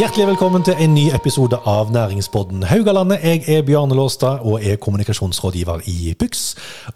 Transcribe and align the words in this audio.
Hjertelig 0.00 0.30
velkommen 0.30 0.62
til 0.64 0.78
en 0.80 0.94
ny 0.96 1.02
episode 1.12 1.58
av 1.68 1.90
Næringspodden 1.92 2.62
Haugalandet. 2.70 3.20
Jeg 3.20 3.42
er 3.52 3.64
Bjarne 3.68 3.92
Låstad 3.98 4.46
og 4.48 4.62
er 4.64 4.78
kommunikasjonsrådgiver 4.80 5.82
i 5.92 6.14
Byx. 6.16 6.44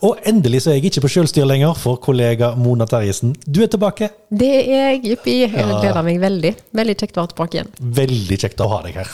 Og 0.08 0.22
endelig 0.24 0.62
så 0.64 0.70
er 0.72 0.78
jeg 0.78 0.88
ikke 0.88 1.02
på 1.04 1.10
sjølstyr 1.12 1.44
lenger, 1.44 1.74
for 1.76 2.00
kollega 2.00 2.54
Mona 2.56 2.86
Terjesen, 2.88 3.34
du 3.44 3.60
er 3.60 3.68
tilbake. 3.68 4.08
Det 4.32 4.48
er 4.54 4.70
jeg, 4.70 5.02
jippi. 5.10 5.34
Jeg 5.42 5.52
gleder 5.52 6.00
meg 6.06 6.22
veldig. 6.22 6.54
Veldig 6.80 6.96
kjekt 7.02 7.18
å 7.18 7.26
være 7.26 7.32
tilbake 7.34 7.58
igjen. 7.58 7.76
Veldig 8.00 8.40
kjekt 8.46 8.64
å 8.64 8.70
ha 8.72 8.80
deg 8.86 8.96
her. 9.02 9.12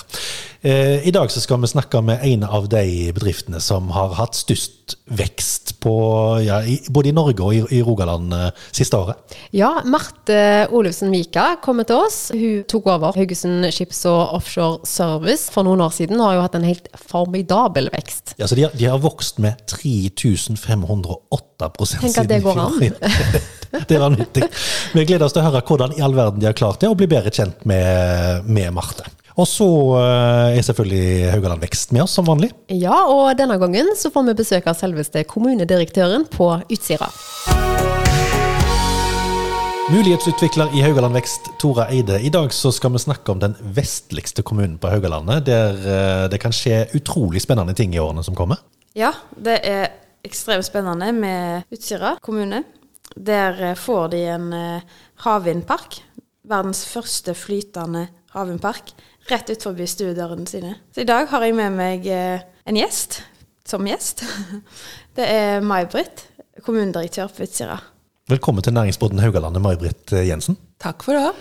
Eh, 0.63 1.07
I 1.09 1.11
dag 1.15 1.31
så 1.33 1.41
skal 1.41 1.61
vi 1.63 1.69
snakke 1.71 2.03
med 2.05 2.21
en 2.27 2.43
av 2.45 2.67
de 2.69 2.83
bedriftene 3.17 3.61
som 3.65 3.87
har 3.97 4.11
hatt 4.19 4.37
størst 4.37 4.97
vekst 5.17 5.71
på, 5.81 5.93
ja, 6.45 6.59
både 6.93 7.09
i 7.09 7.15
Norge 7.17 7.41
og 7.47 7.55
i, 7.57 7.61
i 7.79 7.81
Rogaland 7.87 8.35
eh, 8.37 8.51
siste 8.77 8.99
året. 8.99 9.37
Ja, 9.57 9.71
Marte 9.89 10.37
Olufsen 10.77 11.15
Vika 11.15 11.55
kommer 11.65 11.89
til 11.89 12.03
oss. 12.03 12.19
Hun 12.35 12.67
tok 12.69 12.91
over 12.93 13.17
Haugesund 13.17 13.71
Ships 13.73 14.03
og 14.11 14.35
Offshore 14.37 14.85
Service 14.91 15.49
for 15.55 15.65
noen 15.65 15.81
år 15.87 15.95
siden 15.97 16.21
og 16.21 16.29
har 16.29 16.41
jo 16.41 16.45
hatt 16.45 16.59
en 16.61 16.69
helt 16.69 16.91
formidabel 17.09 17.89
vekst. 17.95 18.35
Ja, 18.37 18.51
så 18.51 18.59
de, 18.59 18.67
har- 18.69 18.77
de 18.77 18.91
har 18.91 19.01
vokst 19.01 19.41
med 19.41 19.63
3508 19.71 21.71
Tenk 22.01 22.19
at 22.21 22.29
det 22.29 22.41
går 22.45 22.59
an. 22.61 22.77
det 23.89 23.99
var 24.01 24.13
nyttig. 24.13 24.45
Vi 24.97 25.05
gleder 25.09 25.25
oss 25.27 25.35
til 25.37 25.43
å 25.43 25.47
høre 25.49 25.63
hvordan 25.69 25.97
i 25.97 26.03
all 26.05 26.15
verden 26.17 26.41
de 26.43 26.49
har 26.51 26.57
klart 26.57 26.81
det, 26.83 26.91
og 26.93 26.99
bli 27.01 27.09
bedre 27.11 27.33
kjent 27.33 27.65
med, 27.69 28.45
med 28.49 28.73
Marte. 28.77 29.07
Og 29.41 29.47
så 29.49 29.67
eh, 29.97 30.59
er 30.59 30.65
selvfølgelig 30.67 31.31
Haugaland 31.33 31.63
Vekst 31.65 31.95
med 31.97 32.05
oss, 32.05 32.13
som 32.19 32.27
vanlig. 32.29 32.51
Ja, 32.69 33.07
og 33.09 33.33
denne 33.39 33.57
gangen 33.61 33.95
så 33.97 34.11
får 34.13 34.27
vi 34.27 34.35
besøk 34.43 34.67
av 34.69 34.77
selveste 34.77 35.23
kommunedirektøren 35.29 36.27
på 36.29 36.51
Utsira. 36.69 37.09
Mulighetsutvikler 39.91 40.75
i 40.77 40.83
Haugaland 40.85 41.17
Vekst, 41.17 41.49
Tora 41.59 41.89
Eide. 41.91 42.21
I 42.21 42.31
dag 42.31 42.53
så 42.55 42.71
skal 42.75 42.93
vi 42.95 43.01
snakke 43.03 43.33
om 43.33 43.41
den 43.41 43.57
vestligste 43.75 44.45
kommunen 44.47 44.77
på 44.79 44.93
Haugalandet, 44.93 45.49
der 45.49 45.81
eh, 45.81 46.27
det 46.31 46.43
kan 46.43 46.55
skje 46.55 46.85
utrolig 46.99 47.41
spennende 47.43 47.75
ting 47.79 47.97
i 47.97 48.03
årene 48.03 48.23
som 48.27 48.37
kommer. 48.39 48.61
Ja, 48.99 49.15
det 49.41 49.57
er 49.65 49.89
ekstremt 50.27 50.69
spennende 50.69 51.15
med 51.17 51.73
Utsira 51.73 52.19
kommune. 52.21 52.67
Der 53.17 53.71
eh, 53.71 53.79
får 53.79 54.13
de 54.13 54.25
en 54.37 54.53
havvindpark. 55.25 56.03
Verdens 56.51 56.85
første 56.91 57.33
flytende 57.39 58.11
havvindpark. 58.35 58.93
Rett 59.29 59.51
ut 59.51 59.63
forbi 59.63 59.87
stuedørene 59.89 60.47
sine. 60.49 60.75
Så 60.95 61.05
i 61.05 61.09
dag 61.09 61.29
har 61.31 61.45
jeg 61.45 61.57
med 61.59 61.77
meg 61.77 62.07
eh, 62.09 62.43
en 62.67 62.79
gjest 62.79 63.21
som 63.69 63.87
gjest. 63.87 64.25
Det 65.17 65.27
er 65.27 65.65
May-Britt, 65.65 66.25
kommunedirektør 66.65 67.33
på 67.35 67.45
Utsira. 67.45 67.77
Velkommen 68.31 68.65
til 68.65 68.75
Næringsbåten 68.75 69.21
Haugalandet, 69.21 69.63
May-Britt 69.63 70.15
eh, 70.17 70.29
Jensen. 70.31 70.57
Takk 70.81 71.05
for 71.05 71.19
det. 71.19 71.35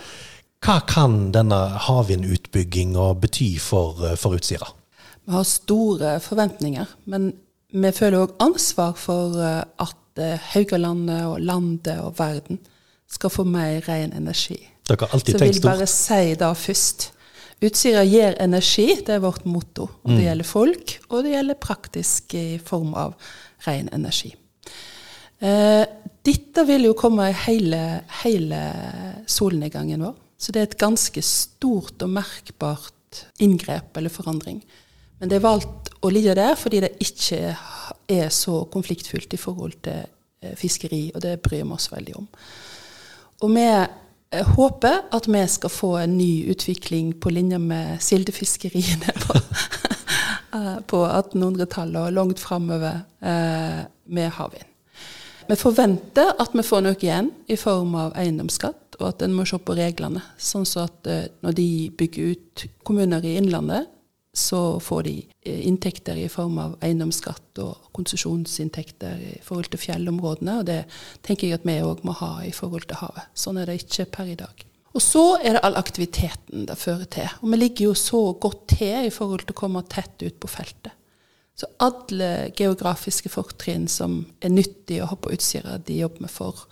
Hva 0.66 0.80
kan 0.90 1.30
denne 1.32 1.60
havvindutbygginga 1.88 3.14
bety 3.22 3.54
for, 3.64 4.02
eh, 4.06 4.18
for 4.20 4.36
Utsira? 4.36 4.74
Vi 5.26 5.34
har 5.38 5.46
store 5.48 6.18
forventninger, 6.26 6.90
men 7.06 7.32
vi 7.72 7.94
føler 7.94 8.26
òg 8.26 8.36
ansvar 8.42 8.96
for 8.98 9.38
at 9.40 9.96
Haugalandet 10.52 11.22
og 11.30 11.38
landet 11.46 12.02
og 12.02 12.18
verden 12.18 12.58
skal 13.10 13.32
få 13.32 13.46
mer 13.48 13.86
ren 13.88 14.12
energi. 14.18 14.58
Dere 14.90 15.06
har 15.06 15.14
alltid 15.14 15.38
Så 15.38 15.46
jeg 15.46 15.56
Så 15.56 15.62
vil 15.62 15.70
bare 15.70 15.88
si 15.88 16.36
det 16.36 16.58
først. 16.58 17.12
Utsira 17.60 18.06
gir 18.08 18.38
energi, 18.40 18.88
det 19.04 19.18
er 19.18 19.24
vårt 19.24 19.44
motto. 19.44 19.90
Og 20.06 20.14
det 20.14 20.30
gjelder 20.30 20.48
folk, 20.48 20.94
og 21.10 21.26
det 21.26 21.34
gjelder 21.34 21.60
praktisk 21.60 22.36
i 22.40 22.46
form 22.64 22.94
av 22.96 23.18
ren 23.66 23.90
energi. 23.92 24.32
Eh, 25.40 25.84
dette 26.24 26.66
vil 26.68 26.88
jo 26.88 26.96
komme 27.00 27.30
i 27.32 27.38
hele, 27.48 27.82
hele 28.24 28.62
solnedgangen 29.28 30.04
vår. 30.08 30.16
Så 30.40 30.56
det 30.56 30.62
er 30.62 30.70
et 30.70 30.80
ganske 30.80 31.24
stort 31.26 32.00
og 32.06 32.14
merkbart 32.16 33.26
inngrep 33.44 33.98
eller 34.00 34.14
forandring. 34.14 34.62
Men 35.20 35.32
det 35.32 35.40
er 35.40 35.48
valgt 35.48 35.92
å 36.00 36.12
ligge 36.14 36.36
der 36.38 36.56
fordi 36.56 36.80
det 36.86 36.96
ikke 37.04 37.42
er 38.08 38.30
så 38.32 38.62
konfliktfylt 38.72 39.36
i 39.36 39.42
forhold 39.42 39.82
til 39.84 40.06
eh, 40.06 40.56
fiskeri, 40.56 41.10
og 41.14 41.24
det 41.26 41.42
bryr 41.44 41.66
vi 41.66 41.76
oss 41.76 41.90
veldig 41.92 42.16
om. 42.22 42.30
Og 43.44 43.52
vi 43.56 43.68
eh, 44.36 44.46
håper 44.56 45.02
at 45.16 45.28
vi 45.28 45.44
skal 45.48 45.74
få 45.74 45.92
en 45.98 46.18
ny 46.18 46.50
utvikling 46.52 47.14
på 47.22 47.30
linje 47.34 47.60
med 47.60 48.02
sildefiskeriene 48.04 49.14
på, 49.26 49.38
eh, 50.58 50.80
på 50.88 51.04
1800-tallet 51.06 52.02
og 52.02 52.18
langt 52.18 52.40
framover 52.40 53.02
eh, 53.22 53.86
med 54.06 54.36
havvind. 54.40 54.70
Vi 55.50 55.56
forventer 55.58 56.36
at 56.38 56.54
vi 56.54 56.62
får 56.62 56.84
noe 56.86 56.98
igjen 57.02 57.32
i 57.50 57.56
form 57.58 57.96
av 57.98 58.12
eiendomsskatt, 58.22 59.00
og 59.00 59.06
at 59.08 59.24
en 59.26 59.34
må 59.34 59.48
se 59.50 59.58
på 59.58 59.74
reglene. 59.74 60.22
Sånn 60.38 60.68
så 60.70 60.84
at 60.86 61.10
eh, 61.10 61.26
når 61.42 61.56
de 61.58 61.70
bygger 61.98 62.36
ut 62.36 62.66
kommuner 62.86 63.26
i 63.26 63.34
Innlandet, 63.40 63.90
så 64.40 64.80
får 64.80 65.04
de 65.04 65.14
eh, 65.46 65.68
inntekter 65.68 66.18
i 66.18 66.30
form 66.32 66.58
av 66.62 66.78
eiendomsskatt 66.86 67.60
og 67.64 67.92
konsesjonsinntekter 67.96 69.22
i 69.34 69.36
forhold 69.44 69.72
til 69.74 69.82
fjellområdene. 69.84 70.60
Og 70.62 70.70
det 70.70 70.80
tenker 71.26 71.50
jeg 71.50 71.60
at 71.60 71.68
vi 71.68 71.80
òg 71.84 72.06
må 72.08 72.16
ha 72.22 72.34
i 72.48 72.54
forhold 72.56 72.88
til 72.90 73.02
havet. 73.02 73.30
Sånn 73.38 73.60
er 73.60 73.70
det 73.70 73.82
ikke 73.84 74.10
per 74.16 74.32
i 74.32 74.38
dag. 74.40 74.66
Og 74.96 75.04
så 75.06 75.24
er 75.38 75.56
det 75.56 75.64
all 75.68 75.78
aktiviteten 75.78 76.66
det 76.70 76.78
fører 76.80 77.10
til. 77.12 77.28
Og 77.44 77.52
vi 77.52 77.60
ligger 77.60 77.90
jo 77.92 77.98
så 77.98 78.22
godt 78.42 78.64
til 78.74 79.10
i 79.10 79.14
forhold 79.14 79.46
til 79.46 79.54
å 79.54 79.60
komme 79.60 79.84
tett 79.92 80.24
ut 80.26 80.40
på 80.42 80.50
feltet. 80.50 80.96
Så 81.60 81.68
alle 81.84 82.54
geografiske 82.56 83.30
fortrinn 83.30 83.90
som 83.92 84.22
er 84.40 84.54
nyttige 84.54 85.04
å 85.04 85.10
ha 85.12 85.18
på 85.20 85.34
Utsira, 85.36 85.76
de 85.76 86.00
jobber 86.00 86.24
vi 86.24 86.32
for 86.32 86.64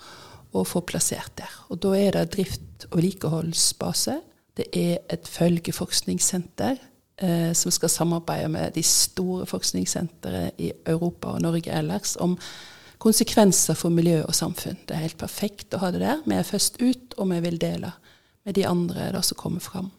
å 0.55 0.63
få 0.63 0.81
plassert 0.87 1.35
der. 1.37 1.51
Og 1.67 1.81
da 1.83 1.91
er 1.97 2.15
det 2.15 2.29
drift- 2.37 2.87
og 2.87 3.01
vedlikeholdsbase. 3.01 4.21
Det 4.57 4.69
er 4.73 5.03
et 5.13 5.27
følgeforskningssenter 5.27 6.79
eh, 7.21 7.51
som 7.53 7.73
skal 7.73 7.89
samarbeide 7.89 8.49
med 8.53 8.73
de 8.75 8.83
store 8.83 9.45
forskningssentrene 9.49 10.51
i 10.57 10.71
Europa 10.85 11.35
og 11.35 11.43
Norge 11.45 11.73
ellers 11.73 12.15
om 12.23 12.37
konsekvenser 12.97 13.77
for 13.77 13.93
miljø 13.93 14.23
og 14.23 14.35
samfunn. 14.35 14.79
Det 14.87 14.95
er 14.95 15.05
helt 15.05 15.21
perfekt 15.21 15.75
å 15.75 15.81
ha 15.83 15.91
det 15.93 16.01
der. 16.01 16.23
Vi 16.25 16.35
er 16.35 16.47
først 16.47 16.81
ut, 16.81 17.13
og 17.17 17.29
vi 17.31 17.39
vil 17.45 17.61
dele 17.61 17.93
med 18.47 18.57
de 18.57 18.65
andre 18.67 19.11
da 19.13 19.21
som 19.25 19.37
kommer 19.37 19.61
fram. 19.63 19.91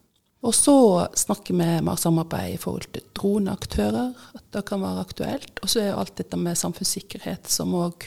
Og 0.47 0.55
så 0.55 1.09
snakker 1.19 1.55
vi 1.55 1.67
om 1.83 1.97
samarbeid 1.99 2.55
i 2.55 2.61
forhold 2.63 2.87
til 2.95 3.07
droneaktører, 3.15 4.13
at 4.39 4.45
det 4.55 4.65
kan 4.69 4.83
være 4.83 5.03
aktuelt. 5.03 5.59
Og 5.63 5.71
så 5.71 5.83
er 5.83 5.91
jo 5.91 5.99
alt 5.99 6.15
dette 6.19 6.39
med 6.39 6.59
samfunnssikkerhet 6.59 7.51
som 7.51 7.75
òg 7.75 8.07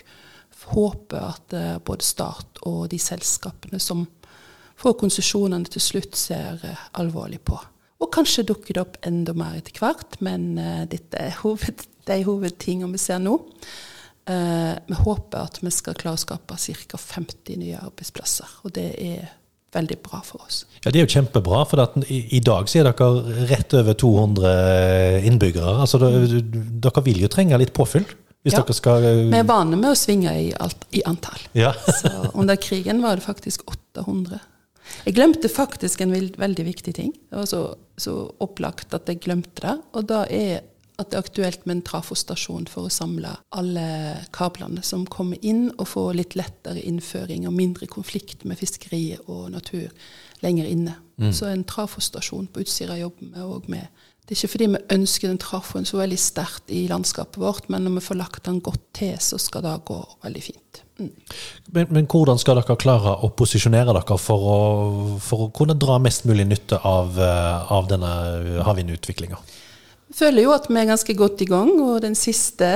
håper 0.71 1.25
at 1.25 1.53
eh, 1.57 1.77
både 1.83 2.05
Start 2.05 2.61
og 2.69 2.85
de 2.91 3.00
selskapene 3.01 3.79
som 3.81 4.05
får 4.79 4.97
konsesjonene 5.01 5.67
til 5.71 5.83
slutt, 5.83 6.16
ser 6.16 6.61
eh, 6.67 6.88
alvorlig 7.01 7.41
på. 7.45 7.57
Og 8.01 8.09
kanskje 8.13 8.47
dukker 8.50 8.75
det 8.75 8.84
opp 8.84 8.97
enda 9.06 9.35
mer 9.38 9.59
etter 9.59 9.78
hvert, 9.81 10.17
men 10.25 10.53
uh, 10.57 10.84
dette 10.89 11.19
er 11.22 11.35
hoved, 11.44 11.85
de 12.09 12.22
hovedtingene 12.28 12.91
vi 12.95 13.01
ser 13.01 13.22
nå. 13.23 13.38
Uh, 14.29 14.73
vi 14.88 14.97
håper 15.01 15.45
at 15.47 15.62
vi 15.62 15.73
skal 15.73 15.97
klare 15.97 16.17
å 16.17 16.22
skape 16.22 16.57
ca. 16.57 16.97
50 17.01 17.62
nye 17.62 17.78
arbeidsplasser, 17.81 18.57
og 18.66 18.73
det 18.78 18.89
er 19.01 19.29
veldig 19.72 19.97
bra 20.03 20.19
for 20.25 20.44
oss. 20.45 20.66
Ja, 20.84 20.91
Det 20.91 21.00
er 21.00 21.06
jo 21.06 21.13
kjempebra, 21.13 21.62
for 21.69 22.01
i, 22.07 22.19
i 22.38 22.41
dag 22.44 22.67
så 22.69 22.81
er 22.81 22.89
dere 22.89 23.45
rett 23.51 23.75
over 23.78 23.95
200 23.95 25.22
innbyggere. 25.29 25.78
Altså, 25.85 26.01
dere, 26.01 26.41
dere 26.83 27.03
vil 27.06 27.22
jo 27.23 27.31
trenge 27.31 27.59
litt 27.62 27.73
påfyll 27.75 28.07
hvis 28.41 28.56
Ja. 28.56 28.63
dere 28.63 28.73
skal 28.73 29.03
eh, 29.06 29.19
Vi 29.29 29.38
er 29.38 29.45
vane 29.45 29.78
med 29.78 29.91
å 29.91 29.97
svinge 29.97 30.31
i, 30.33 30.47
alt, 30.57 30.88
i 30.97 31.03
antall. 31.06 31.44
Ja. 31.53 31.75
Så 31.85 32.09
under 32.33 32.57
krigen 32.57 33.03
var 33.03 33.19
det 33.19 33.25
faktisk 33.25 33.68
800. 33.69 34.39
Jeg 35.06 35.16
glemte 35.18 35.50
faktisk 35.52 36.02
en 36.03 36.13
veldig 36.13 36.66
viktig 36.68 36.94
ting. 36.97 37.13
Det 37.29 37.40
var 37.44 37.47
så, 37.50 37.62
så 37.97 38.16
opplagt 38.44 38.94
at 38.97 39.09
jeg 39.09 39.22
glemte 39.24 39.63
det. 39.63 39.78
Og 39.97 40.09
da 40.12 40.25
er 40.29 40.62
at 41.02 41.09
det 41.09 41.18
er 41.18 41.24
aktuelt 41.25 41.63
med 41.66 41.79
en 41.79 41.85
trafostasjon 41.88 42.68
for 42.69 42.85
å 42.85 42.94
samle 42.94 43.31
alle 43.57 43.86
kablene 44.36 44.83
som 44.86 45.07
kommer 45.10 45.39
inn, 45.42 45.71
og 45.80 45.89
få 45.89 46.04
litt 46.13 46.36
lettere 46.38 46.83
innføring 46.86 47.48
og 47.50 47.56
mindre 47.57 47.88
konflikt 47.89 48.45
med 48.45 48.60
fiskeri 48.60 49.15
og 49.25 49.48
natur 49.56 49.89
lenger 50.45 50.69
inne. 50.69 50.98
Så 51.33 51.45
en 51.50 51.65
trafostasjon 51.68 52.48
på 52.50 52.63
Utsira 52.63 52.95
jobber 52.98 53.33
vi 53.33 53.44
òg 53.45 53.68
med. 53.69 54.06
Det 54.21 54.35
er 54.35 54.39
ikke 54.39 54.53
fordi 54.53 54.68
vi 54.71 54.79
ønsker 54.95 55.27
den 55.31 55.39
trafoen 55.41 55.88
så 55.88 55.97
veldig 56.00 56.18
sterkt 56.21 56.71
i 56.71 56.85
landskapet 56.88 57.41
vårt, 57.41 57.65
men 57.73 57.83
når 57.83 57.97
vi 57.97 58.03
får 58.06 58.19
lagt 58.19 58.45
den 58.45 58.62
godt 58.63 58.83
til, 58.95 59.15
så 59.19 59.39
skal 59.41 59.65
det 59.65 59.73
gå 59.89 59.97
veldig 60.23 60.44
fint. 60.45 60.83
Mm. 61.01 61.09
Men, 61.73 61.88
men 61.89 62.07
hvordan 62.09 62.39
skal 62.39 62.59
dere 62.59 62.77
klare 62.79 63.15
å 63.25 63.31
posisjonere 63.33 63.95
dere 63.97 64.18
for 64.21 64.45
å, 64.51 64.59
for 65.23 65.47
å 65.47 65.50
kunne 65.56 65.75
dra 65.79 65.97
mest 66.00 66.27
mulig 66.29 66.45
nytte 66.47 66.79
av, 66.85 67.18
eh, 67.18 67.73
av 67.73 67.89
denne 67.89 68.12
havvindutviklinga? 68.68 69.41
Jeg 70.12 70.19
føler 70.19 70.44
jo 70.45 70.53
at 70.53 70.69
vi 70.69 70.77
er 70.77 70.89
ganske 70.91 71.15
godt 71.17 71.41
i 71.41 71.50
gang, 71.50 71.74
og 71.81 72.01
den 72.03 72.15
siste 72.19 72.75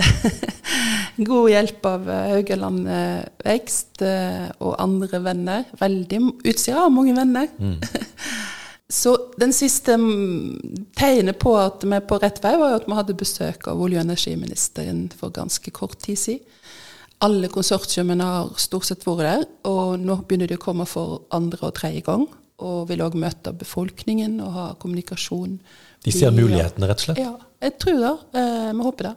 god 1.29 1.49
hjelp 1.51 1.89
av 1.91 2.09
eh, 2.09 2.33
Haugaland 2.33 2.89
eh, 2.89 3.21
Vekst 3.45 4.01
og 4.03 4.75
andre 4.81 5.21
venner. 5.21 5.69
Veldig 5.77 6.21
Utsira 6.41 6.87
har 6.87 6.93
mange 6.95 7.15
venner. 7.15 7.51
Så 8.89 9.15
den 9.41 9.53
siste 9.53 9.95
mm, 9.97 10.91
tegnet 10.97 11.39
på 11.41 11.55
at 11.57 11.81
vi 11.81 11.95
er 11.97 12.03
på 12.05 12.19
rett 12.21 12.37
vei, 12.43 12.53
var 12.61 12.75
jo 12.75 12.81
at 12.83 12.89
vi 12.89 12.97
hadde 12.99 13.17
besøk 13.17 13.65
av 13.71 13.81
olje- 13.81 13.97
og 13.97 14.05
energiministeren 14.05 15.07
for 15.17 15.33
ganske 15.33 15.73
kort 15.73 15.97
tid 16.05 16.19
siden. 16.21 16.43
Alle 17.25 17.47
konsortiumene 17.49 18.25
har 18.27 18.49
stort 18.59 18.85
sett 18.85 19.05
vært 19.07 19.23
der, 19.23 19.45
og 19.71 19.95
nå 20.03 20.19
begynner 20.27 20.51
de 20.51 20.57
å 20.59 20.61
komme 20.61 20.85
for 20.85 21.23
andre 21.33 21.69
og 21.69 21.77
tredje 21.77 22.03
gang. 22.05 22.27
og 22.55 22.85
vil 22.87 23.01
òg 23.03 23.17
møte 23.19 23.51
befolkningen 23.51 24.37
og 24.39 24.51
ha 24.55 24.65
kommunikasjon. 24.79 25.57
De 26.05 26.11
ser 26.15 26.31
mulighetene, 26.31 26.87
rett 26.87 27.01
og 27.01 27.03
slett? 27.03 27.17
Ja, 27.19 27.33
jeg 27.63 27.77
tror 27.81 28.01
det. 28.01 28.15
Eh, 28.39 28.73
vi 28.73 28.87
håper 28.87 29.09
det. 29.09 29.13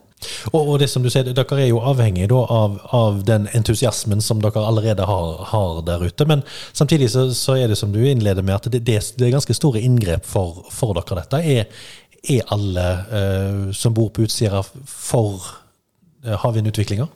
Og, 0.50 0.61
og 0.61 0.79
det 0.82 0.88
som 0.90 1.05
du 1.05 1.11
sier, 1.12 1.29
dere 1.31 1.61
er 1.62 1.69
jo 1.69 1.82
avhengige 1.87 2.31
da 2.32 2.40
av, 2.50 2.79
av 2.96 3.20
den 3.26 3.46
entusiasmen 3.55 4.23
som 4.25 4.40
dere 4.43 4.64
allerede 4.67 5.06
har, 5.06 5.44
har 5.52 5.82
der 5.87 6.02
ute. 6.02 6.26
Men 6.29 6.43
samtidig 6.73 7.11
så, 7.14 7.29
så 7.37 7.58
er 7.58 7.70
det 7.70 7.79
som 7.79 7.93
du 7.94 8.00
innleder 8.02 8.43
med, 8.43 8.56
at 8.58 8.70
det, 8.73 8.82
det, 8.87 8.99
det 9.19 9.29
er 9.29 9.37
ganske 9.37 9.56
store 9.56 9.82
inngrep 9.85 10.26
for, 10.26 10.64
for 10.75 10.96
dere. 10.99 11.23
Dette 11.23 11.43
er, 11.43 11.87
er 12.35 12.52
alle 12.55 12.88
eh, 13.20 13.62
som 13.79 13.94
bor 13.94 14.11
på 14.14 14.26
Utsira 14.26 14.64
for 14.64 15.38
eh, 16.25 16.34
havvindutviklinga? 16.34 17.08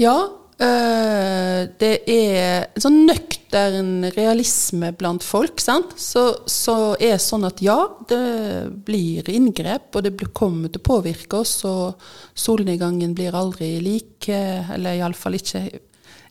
Ja, 0.00 0.16
eh, 0.58 1.68
det 1.80 1.94
er 2.10 2.70
en 2.74 2.88
sånn 2.88 3.04
nøktern 3.50 4.10
realisme 4.14 4.92
blant 4.92 5.22
folk, 5.22 5.60
sant? 5.60 5.98
Så, 5.98 6.46
så 6.46 6.94
er 7.00 7.16
det 7.16 7.22
sånn 7.22 7.44
at 7.44 7.60
ja, 7.60 7.88
det 8.08 8.70
blir 8.86 9.28
inngrep, 9.28 9.94
og 9.94 10.04
det 10.04 10.32
kommer 10.32 10.70
til 10.70 10.80
å 10.80 10.86
påvirke 10.86 11.40
oss, 11.40 11.64
og 11.64 11.98
solnedgangen 12.34 13.14
blir 13.14 13.34
aldri 13.34 13.80
lik, 13.80 14.28
eh, 14.28 14.70
eller 14.70 15.00
iallfall 15.00 15.34
ikke 15.34 15.66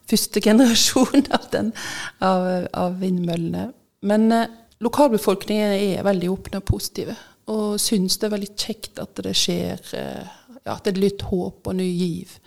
første 0.10 0.42
generasjon 0.42 1.27
av, 1.31 1.50
den, 1.51 1.74
av, 2.21 2.68
av 2.74 3.00
vindmøllene. 3.00 3.71
Men 4.01 4.31
eh, 4.31 4.50
lokalbefolkningen 4.80 5.75
er 5.75 6.07
veldig 6.07 6.31
åpne 6.31 6.62
og 6.62 6.68
positive, 6.71 7.16
og 7.50 7.80
syns 7.81 8.18
det 8.18 8.30
er 8.30 8.36
veldig 8.38 8.54
kjekt 8.56 9.00
at 9.01 9.19
det 9.25 9.36
skjer, 9.36 9.80
eh, 9.98 10.36
ja, 10.63 10.77
at 10.77 10.86
det 10.86 10.95
er 10.95 11.04
litt 11.04 11.27
håp 11.27 11.68
og 11.68 11.81
ny 11.81 11.89
giv. 11.89 12.39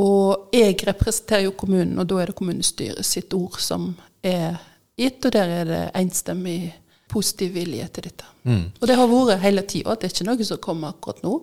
Og 0.00 0.54
jeg 0.54 0.78
representerer 0.86 1.46
jo 1.46 1.56
kommunen, 1.58 1.98
og 2.02 2.08
da 2.10 2.20
er 2.20 2.30
det 2.30 2.38
kommunestyret 2.38 3.06
sitt 3.06 3.34
ord 3.36 3.60
som 3.62 3.92
er 4.24 4.56
gitt, 4.98 5.20
og 5.24 5.34
der 5.34 5.52
er 5.60 5.68
det 5.68 5.82
enstemmig 6.00 6.72
positiv 7.10 7.54
vilje 7.54 7.86
til 7.94 8.08
dette. 8.08 8.26
Og 8.80 8.88
det 8.88 8.96
har 8.98 9.10
vært 9.10 9.44
hele 9.44 9.62
tida, 9.68 9.94
det 9.94 10.08
er 10.08 10.14
ikke 10.14 10.26
noe 10.28 10.48
som 10.48 10.62
kommer 10.62 10.94
akkurat 10.94 11.22
nå. 11.24 11.36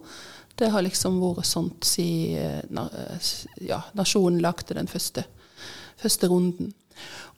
Det 0.60 0.70
har 0.74 0.84
liksom 0.84 1.22
vært 1.22 1.48
sånt 1.48 1.88
siden 1.88 2.82
ja, 3.64 3.80
nasjonen 3.98 4.42
lagde 4.44 4.76
den 4.78 4.92
første, 4.92 5.24
første 6.02 6.28
runden. 6.28 6.74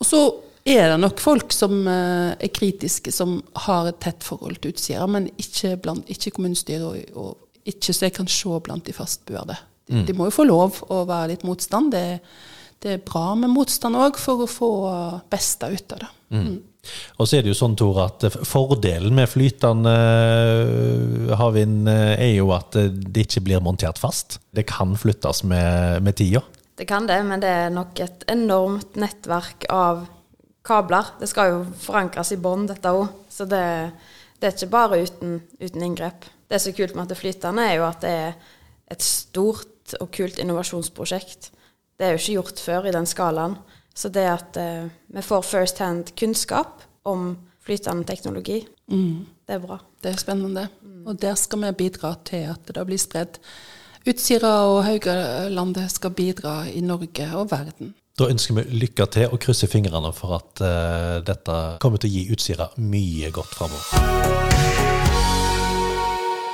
Og 0.01 0.07
så 0.07 0.23
er 0.65 0.89
det 0.93 0.99
nok 1.03 1.19
folk 1.19 1.53
som 1.53 1.87
eh, 1.87 2.33
er 2.39 2.51
kritiske, 2.55 3.11
som 3.11 3.37
har 3.65 3.89
et 3.89 3.99
tett 4.03 4.23
forhold 4.23 4.61
til 4.63 4.73
Utsira, 4.73 5.05
men 5.07 5.27
ikke, 5.37 5.75
blant, 5.83 6.09
ikke 6.09 6.31
kommunestyret, 6.35 6.83
og, 6.83 7.19
og 7.19 7.69
ikke 7.69 7.93
så 7.93 8.07
jeg 8.07 8.15
kan 8.15 8.31
se 8.31 8.59
blant 8.63 8.87
de 8.87 8.95
fastboende. 8.95 9.59
De, 9.89 10.03
de 10.07 10.15
må 10.17 10.29
jo 10.29 10.35
få 10.35 10.47
lov 10.47 10.81
å 10.93 11.03
være 11.09 11.33
litt 11.33 11.47
motstand. 11.47 11.93
Det, 11.95 12.19
det 12.83 12.97
er 12.97 13.05
bra 13.05 13.33
med 13.39 13.51
motstand 13.51 13.99
òg, 13.99 14.19
for 14.19 14.43
å 14.45 14.49
få 14.49 14.71
beste 15.31 15.71
ut 15.71 15.95
av 15.95 16.05
det. 16.05 16.13
Mm. 16.33 16.53
Og 17.21 17.27
så 17.27 17.37
er 17.37 17.45
det 17.45 17.53
jo 17.53 17.57
sånn, 17.57 17.77
Tor, 17.79 17.99
at 18.03 18.25
fordelen 18.47 19.15
med 19.15 19.29
flytende 19.31 19.93
eh, 19.93 21.35
havvind 21.39 21.87
eh, 21.87 22.15
er 22.25 22.33
jo 22.33 22.49
at 22.55 22.75
eh, 22.79 22.89
det 22.91 23.27
ikke 23.27 23.45
blir 23.47 23.63
montert 23.63 24.01
fast. 24.01 24.41
Det 24.51 24.65
kan 24.67 24.97
flyttes 24.99 25.45
med, 25.47 26.03
med 26.03 26.17
tida. 26.19 26.43
Det 26.75 26.87
kan 26.89 27.07
det, 27.07 27.21
men 27.27 27.43
det 27.43 27.51
er 27.53 27.71
nok 27.71 28.01
et 28.03 28.25
enormt 28.33 28.97
nettverk 28.99 29.67
av 29.71 30.03
kabler. 30.67 31.13
Det 31.21 31.29
skal 31.31 31.53
jo 31.53 31.61
forankres 31.85 32.33
i 32.35 32.41
bånn, 32.41 32.67
dette 32.67 32.91
òg. 32.91 33.07
Så 33.31 33.47
det, 33.47 33.63
det 34.41 34.49
er 34.49 34.57
ikke 34.57 34.73
bare 34.73 35.03
uten, 35.05 35.37
uten 35.61 35.87
inngrep. 35.87 36.27
Det 36.51 36.59
som 36.59 36.73
er 36.73 36.79
kult 36.81 36.97
med 36.97 37.05
at 37.05 37.13
det 37.13 37.17
er 37.17 37.23
flytende, 37.23 37.69
er 37.69 37.79
jo 37.79 37.87
at 37.87 38.03
det 38.03 38.15
er 38.25 38.35
et 38.91 39.05
stort 39.05 39.72
og 39.99 40.11
kult 40.15 40.39
innovasjonsprosjekt. 40.41 41.51
Det 41.97 42.07
er 42.07 42.15
jo 42.15 42.21
ikke 42.21 42.37
gjort 42.37 42.61
før 42.63 42.89
i 42.89 42.93
den 42.95 43.09
skalaen. 43.09 43.57
Så 43.93 44.09
det 44.09 44.25
at 44.25 44.57
eh, 44.57 44.87
vi 45.13 45.21
får 45.21 45.45
first 45.45 45.81
hand 45.83 46.15
kunnskap 46.17 46.81
om 47.05 47.35
flytende 47.63 48.07
teknologi, 48.07 48.63
det 49.47 49.55
er 49.55 49.59
bra. 49.59 49.79
Det 50.03 50.11
er 50.11 50.19
spennende. 50.19 50.67
Og 51.05 51.21
der 51.21 51.35
skal 51.35 51.63
vi 51.63 51.71
bidra 51.71 52.15
til 52.25 52.49
at 52.51 52.67
det 52.75 52.85
blir 52.87 52.99
spredd. 52.99 53.39
Utsira 54.07 54.53
og 54.67 54.83
Haugalandet 54.83 55.91
skal 55.91 56.11
bidra 56.11 56.63
i 56.67 56.81
Norge 56.81 57.27
og 57.35 57.51
verden. 57.51 57.93
Da 58.19 58.27
ønsker 58.29 58.59
vi 58.59 58.83
lykke 58.83 59.07
til 59.09 59.31
og 59.31 59.39
krysser 59.41 59.71
fingrene 59.71 60.11
for 60.13 60.37
at 60.37 60.61
uh, 60.61 61.23
dette 61.25 61.59
kommer 61.81 61.97
til 61.97 62.11
å 62.11 62.17
gi 62.17 62.27
Utsira 62.35 62.69
mye 62.77 63.31
godt 63.33 63.55
framover. 63.57 64.52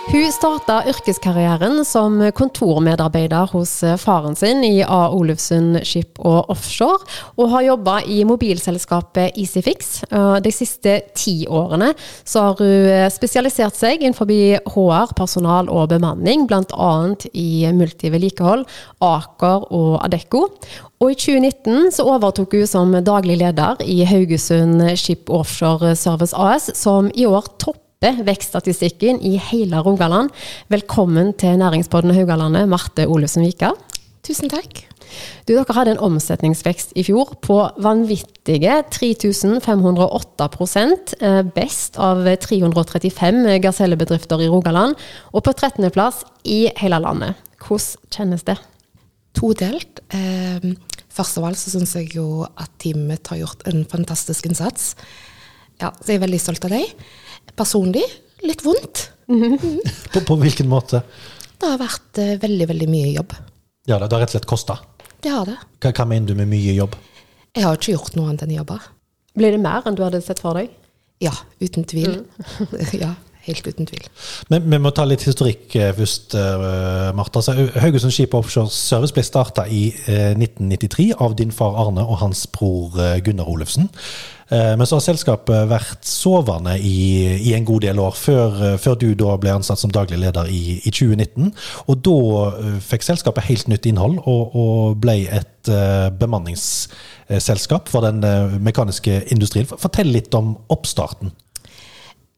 Hun 0.10 0.32
starta 0.34 0.80
yrkeskarrieren 0.90 1.84
som 1.86 2.16
kontormedarbeider 2.34 3.52
hos 3.52 3.76
faren 4.02 4.34
sin 4.34 4.64
i 4.66 4.80
A. 4.82 5.04
Olufsen 5.14 5.76
Skip 5.86 6.18
og 6.26 6.50
Offshore, 6.50 7.04
og 7.38 7.52
har 7.52 7.68
jobba 7.68 8.00
i 8.10 8.24
mobilselskapet 8.26 9.38
Easyfix. 9.38 10.00
Eh, 10.10 10.40
De 10.42 10.50
siste 10.50 10.96
ti 11.14 11.46
årene 11.46 11.92
så 12.26 12.48
har 12.48 12.58
hun 12.58 13.12
spesialisert 13.14 13.78
seg 13.78 14.02
innenfor 14.02 14.26
HR, 14.66 15.14
personal 15.14 15.70
og 15.70 15.92
bemanning, 15.94 16.48
bl.a. 16.50 16.94
i 17.38 17.70
multivedlikehold, 17.70 18.66
Aker 19.06 19.68
og 19.70 20.00
Adecco. 20.08 20.48
Og 21.00 21.14
i 21.14 21.20
2019 21.22 21.94
så 21.94 22.08
overtok 22.16 22.58
hun 22.58 22.66
som 22.68 22.98
daglig 22.98 23.38
leder 23.44 23.78
i 23.86 24.02
Haugesund 24.10 24.82
Skip 24.98 25.30
Offshore 25.30 25.94
Service 25.94 26.34
AS, 26.34 26.72
som 26.74 27.14
i 27.14 27.30
år 27.30 27.54
topper 27.62 27.86
vekststatistikken 28.00 29.18
i 29.28 29.34
hele 29.44 29.82
Rogaland. 29.84 30.30
Velkommen 30.72 31.34
til 31.36 31.58
Næringspodden 31.60 32.14
Haugalandet, 32.16 32.70
Marte 32.72 33.04
Olufsen 33.12 33.44
Vika. 33.44 33.74
Tusen 34.24 34.48
takk. 34.48 34.86
Du, 35.44 35.52
dere 35.52 35.76
hadde 35.76 35.98
en 35.98 36.04
omsetningsvekst 36.08 36.94
i 36.96 37.04
fjor 37.04 37.34
på 37.44 37.58
vanvittige 37.84 38.78
3508 38.96 40.48
eh, 41.20 41.44
best 41.44 42.00
av 42.00 42.24
335 42.24 43.60
gasellebedrifter 43.68 44.46
i 44.46 44.48
Rogaland, 44.48 44.96
og 45.34 45.44
på 45.44 45.52
13.-plass 45.52 46.24
i 46.48 46.70
hele 46.80 47.04
landet. 47.04 47.36
Hvordan 47.60 48.14
kjennes 48.16 48.48
det? 48.48 48.56
Todelt. 49.36 50.06
Eh, 50.16 50.72
først 51.12 51.42
av 51.42 51.52
alt 51.52 51.60
så 51.60 51.76
syns 51.76 51.98
jeg 52.00 52.16
jo 52.16 52.46
at 52.48 52.72
teamet 52.80 53.28
har 53.28 53.44
gjort 53.44 53.68
en 53.68 53.84
fantastisk 53.84 54.48
innsats. 54.48 54.94
Ja, 55.82 55.92
så 56.00 56.14
jeg 56.14 56.22
er 56.22 56.30
veldig 56.30 56.40
stolt 56.40 56.64
av 56.64 56.72
dem. 56.78 56.88
Personlig 57.60 58.06
litt 58.48 58.64
vondt. 58.64 59.10
På, 60.14 60.22
på 60.26 60.38
hvilken 60.42 60.70
måte? 60.72 61.04
Det 61.60 61.68
har 61.68 61.80
vært 61.82 62.22
eh, 62.22 62.38
veldig, 62.40 62.68
veldig 62.72 62.88
mye 62.90 63.12
jobb. 63.12 63.36
Ja, 63.90 63.98
det 64.00 64.08
har 64.08 64.24
rett 64.24 64.32
og 64.32 64.38
slett 64.38 64.48
kosta. 64.50 64.78
Det 65.20 65.34
har 65.34 65.50
det. 65.50 65.58
Hva, 65.84 65.92
hva 65.92 66.06
mener 66.08 66.32
du 66.32 66.40
med 66.40 66.48
mye 66.50 66.74
jobb? 66.78 66.96
Jeg 67.58 67.66
har 67.66 67.76
ikke 67.76 67.98
gjort 67.98 68.16
noe 68.16 68.30
annet 68.30 68.46
enn 68.46 68.56
jobber. 68.56 68.86
Blir 69.38 69.56
det 69.56 69.62
mer 69.62 69.86
enn 69.88 69.98
du 69.98 70.04
hadde 70.06 70.22
sett 70.24 70.40
for 70.42 70.56
deg? 70.56 70.72
Ja, 71.20 71.34
uten 71.60 71.84
tvil. 71.90 72.22
ja, 73.04 73.12
helt 73.48 73.68
uten 73.68 73.88
tvil. 73.90 74.08
Men 74.52 74.66
vi 74.70 74.80
må 74.82 74.92
ta 74.96 75.06
litt 75.08 75.24
historikk 75.28 75.76
eh, 75.80 75.94
først, 75.96 76.36
eh, 76.38 77.12
Martha. 77.18 77.44
Så, 77.44 77.56
eh, 77.56 77.78
Haugesund 77.84 78.16
Skip 78.16 78.36
Offshore 78.38 78.72
Service 78.74 79.16
ble 79.16 79.24
starta 79.26 79.68
i 79.68 79.90
eh, 80.08 80.34
1993 80.36 81.14
av 81.20 81.38
din 81.40 81.54
far 81.56 81.78
Arne 81.80 82.06
og 82.06 82.20
hans 82.24 82.46
bror 82.54 82.98
Gunnar 83.24 83.50
Olufsen. 83.50 83.90
Men 84.50 84.82
så 84.90 84.98
har 84.98 85.04
selskapet 85.06 85.68
vært 85.70 86.08
sovende 86.10 86.72
i, 86.82 87.36
i 87.38 87.52
en 87.54 87.68
god 87.68 87.84
del 87.86 88.00
år, 88.02 88.16
før, 88.18 88.56
før 88.82 88.96
du 88.98 89.12
da 89.14 89.36
ble 89.38 89.52
ansatt 89.54 89.78
som 89.78 89.92
daglig 89.94 90.18
leder 90.18 90.50
i, 90.50 90.80
i 90.82 90.90
2019. 90.90 91.52
Og 91.86 92.00
da 92.08 92.80
fikk 92.82 93.06
selskapet 93.06 93.46
helt 93.46 93.70
nytt 93.70 93.86
innhold, 93.86 94.18
og, 94.26 94.56
og 94.58 94.98
ble 95.04 95.20
et 95.30 95.70
uh, 95.70 96.10
bemanningsselskap 96.18 97.94
for 97.94 98.10
den 98.10 98.26
uh, 98.26 98.58
mekaniske 98.58 99.22
industrien. 99.30 99.70
Fortell 99.70 100.10
litt 100.18 100.34
om 100.34 100.56
oppstarten. 100.74 101.30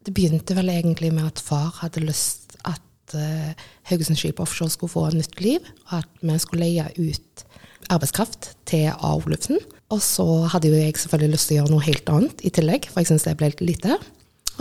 Det 0.06 0.14
begynte 0.18 0.56
vel 0.58 0.72
egentlig 0.74 1.12
med 1.14 1.28
at 1.30 1.42
far 1.44 1.76
hadde 1.82 2.04
lyst 2.06 2.56
at 2.66 3.16
uh, 3.18 3.52
Haugesund 3.90 4.18
Skip 4.18 4.40
Offshore 4.42 4.74
skulle 4.74 4.94
få 4.94 5.06
nytt 5.14 5.38
liv, 5.44 5.66
og 5.92 6.00
at 6.02 6.24
vi 6.26 6.40
skulle 6.42 6.66
leie 6.66 6.88
ut 6.98 7.46
arbeidskraft 7.92 8.54
til 8.70 8.90
AO 8.94 9.22
Olufsen. 9.26 9.60
Og 9.92 10.02
så 10.02 10.26
hadde 10.54 10.72
jo 10.72 10.80
jeg 10.80 10.96
selvfølgelig 10.98 11.36
lyst 11.36 11.50
til 11.50 11.58
å 11.58 11.62
gjøre 11.62 11.74
noe 11.74 11.86
helt 11.86 12.12
annet 12.14 12.44
i 12.48 12.52
tillegg, 12.54 12.88
for 12.90 13.02
jeg 13.02 13.12
syns 13.12 13.28
det 13.28 13.38
ble 13.40 13.52
litt 13.52 13.64
lite. 13.74 14.00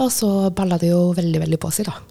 Og 0.00 0.08
så 0.12 0.28
balla 0.56 0.78
det 0.80 0.92
jo 0.92 1.10
veldig, 1.16 1.42
veldig 1.42 1.58
på 1.60 1.70
seg, 1.74 1.90
da. 1.90 1.98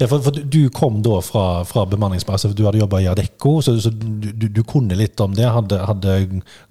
Ja, 0.00 0.06
for, 0.08 0.22
for 0.24 0.32
du 0.32 0.62
kom 0.72 1.02
da 1.04 1.18
fra, 1.20 1.62
fra 1.68 1.84
bemanningsbase, 1.86 2.48
for 2.48 2.56
du 2.56 2.64
hadde 2.64 2.80
jobba 2.80 3.02
i 3.02 3.08
Adecco, 3.10 3.58
så, 3.62 3.74
så 3.82 3.92
du, 3.92 4.48
du, 4.48 4.62
kunne 4.66 4.96
litt 4.96 5.20
om 5.20 5.34
det, 5.36 5.44
hadde, 5.52 5.78
hadde 5.84 6.14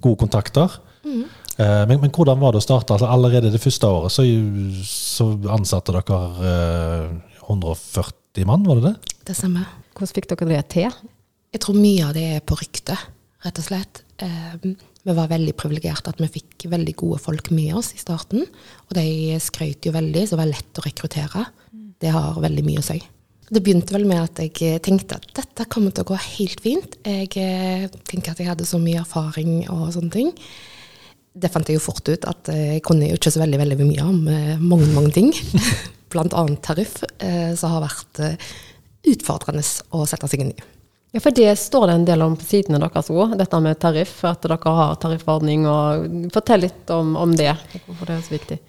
gode 0.02 0.18
kontakter. 0.24 0.80
Eh, 1.06 1.22
men, 1.60 1.98
men 2.00 2.12
hvordan 2.14 2.40
var 2.42 2.54
det 2.54 2.62
å 2.62 2.66
starte? 2.66 2.96
Altså, 2.96 3.10
allerede 3.12 3.52
det 3.54 3.62
første 3.62 3.90
året 3.90 4.14
så, 4.14 4.26
så 4.88 5.28
ansatte 5.52 5.96
dere 5.96 6.20
eh, 6.52 7.10
140 7.48 8.48
mann, 8.48 8.64
var 8.68 8.80
det 8.80 8.92
det? 8.92 9.18
Det 9.28 9.36
stemmer. 9.38 9.68
Hvordan 9.92 10.16
fikk 10.16 10.30
dere 10.32 10.50
det 10.54 10.62
til? 10.72 11.02
Jeg 11.52 11.64
tror 11.66 11.78
mye 11.78 12.08
av 12.08 12.16
det 12.16 12.28
er 12.38 12.44
på 12.48 12.56
rykte, 12.60 12.96
rett 13.44 13.60
og 13.60 13.68
slett. 13.68 14.04
Eh, 14.24 14.54
vi 15.02 15.16
var 15.18 15.32
veldig 15.32 15.54
privilegerte 15.58 16.14
at 16.14 16.22
vi 16.22 16.30
fikk 16.40 16.68
veldig 16.72 16.94
gode 17.00 17.20
folk 17.24 17.50
med 17.56 17.74
oss 17.80 17.92
i 17.98 18.02
starten. 18.02 18.46
Og 18.88 18.94
de 18.98 19.40
skrøt 19.42 19.88
jo 19.88 19.96
veldig, 19.96 20.28
så 20.28 20.38
det 20.38 20.44
var 20.44 20.54
lett 20.54 20.80
å 20.80 20.86
rekruttere. 20.86 21.48
Det 22.02 22.14
har 22.14 22.40
veldig 22.42 22.64
mye 22.66 22.82
å 22.82 22.86
si. 22.86 23.00
Det 23.52 23.60
begynte 23.60 23.92
vel 23.92 24.06
med 24.08 24.22
at 24.24 24.40
jeg 24.40 24.80
tenkte 24.86 25.18
at 25.20 25.26
dette 25.42 25.68
kommer 25.72 25.92
til 25.92 26.06
å 26.06 26.12
gå 26.14 26.20
helt 26.38 26.62
fint. 26.64 26.96
Jeg 27.04 27.34
eh, 27.42 27.90
tenker 28.08 28.32
at 28.32 28.40
jeg 28.40 28.48
hadde 28.54 28.68
så 28.70 28.80
mye 28.80 29.02
erfaring 29.02 29.66
og 29.74 29.90
sånne 29.98 30.14
ting. 30.14 30.32
Det 31.34 31.52
fant 31.52 31.70
jeg 31.70 31.80
jo 31.80 31.84
fort 31.84 32.04
ut 32.10 32.28
at 32.28 32.52
eh, 32.52 32.76
jeg 32.76 32.84
kunne 32.86 33.08
jo 33.08 33.18
ikke 33.18 33.32
så 33.32 33.42
veldig, 33.42 33.60
veldig 33.62 33.78
mye 33.80 34.04
om 34.08 34.20
eh, 34.28 34.60
mange, 34.60 34.90
mange 34.96 35.14
ting. 35.16 35.32
Annet 36.12 36.60
tariff, 36.60 36.98
eh, 37.24 37.54
som 37.56 37.72
har 37.72 37.86
vært 37.86 38.20
utfordrende 39.08 39.64
å 39.96 40.04
sette 40.10 40.28
seg 40.28 40.44
inn 40.44 40.50
i. 40.52 40.66
Ja, 41.16 41.22
for 41.24 41.36
det 41.36 41.54
står 41.60 41.88
det 41.88 41.94
en 41.96 42.08
del 42.08 42.24
om 42.24 42.36
på 42.40 42.48
sidene 42.48 42.82
deres 42.84 43.08
òg, 43.12 43.38
dette 43.40 43.62
med 43.64 43.80
tariff. 43.80 44.18
At 44.28 44.44
dere 44.44 44.60
har 44.64 45.00
tariffordning. 45.00 45.64
og 45.68 46.28
Fortell 46.36 46.66
litt 46.68 46.92
om, 46.92 47.16
om 47.20 47.36
det, 47.36 47.54
hvorfor 47.86 48.12
det 48.12 48.18
er 48.18 48.26
så 48.28 48.36
viktig. 48.36 48.60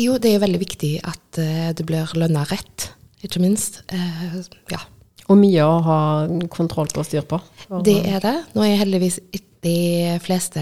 Jo, 0.00 0.16
det 0.16 0.30
er 0.30 0.38
jo 0.38 0.44
veldig 0.44 0.60
viktig 0.60 0.90
at 1.08 1.40
det 1.76 1.86
blir 1.88 2.16
lønna 2.20 2.46
rett, 2.48 2.90
ikke 3.24 3.40
minst. 3.44 3.80
Ja, 4.72 4.80
Og 5.30 5.38
mye 5.38 5.62
å 5.62 5.78
ha 5.86 6.00
kontroll 6.50 6.90
på 6.90 7.00
og 7.02 7.06
styr 7.06 7.24
på. 7.28 7.38
det 7.86 8.00
er 8.10 8.20
det. 8.24 8.36
Nå 8.54 8.64
er 8.64 8.72
jeg 8.72 8.82
heldigvis 8.82 9.16
de 9.60 10.18
fleste 10.24 10.60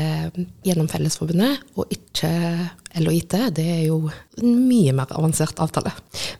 gjennom 0.67 0.89
Fellesforbundet, 0.91 1.61
og 1.79 1.85
ikke 1.95 2.29
LHIT. 2.99 3.35
Det 3.55 3.67
er 3.77 3.85
jo 3.87 4.11
en 4.43 4.67
mye 4.67 4.93
mer 4.97 5.07
avansert 5.15 5.61
avtale. 5.63 5.93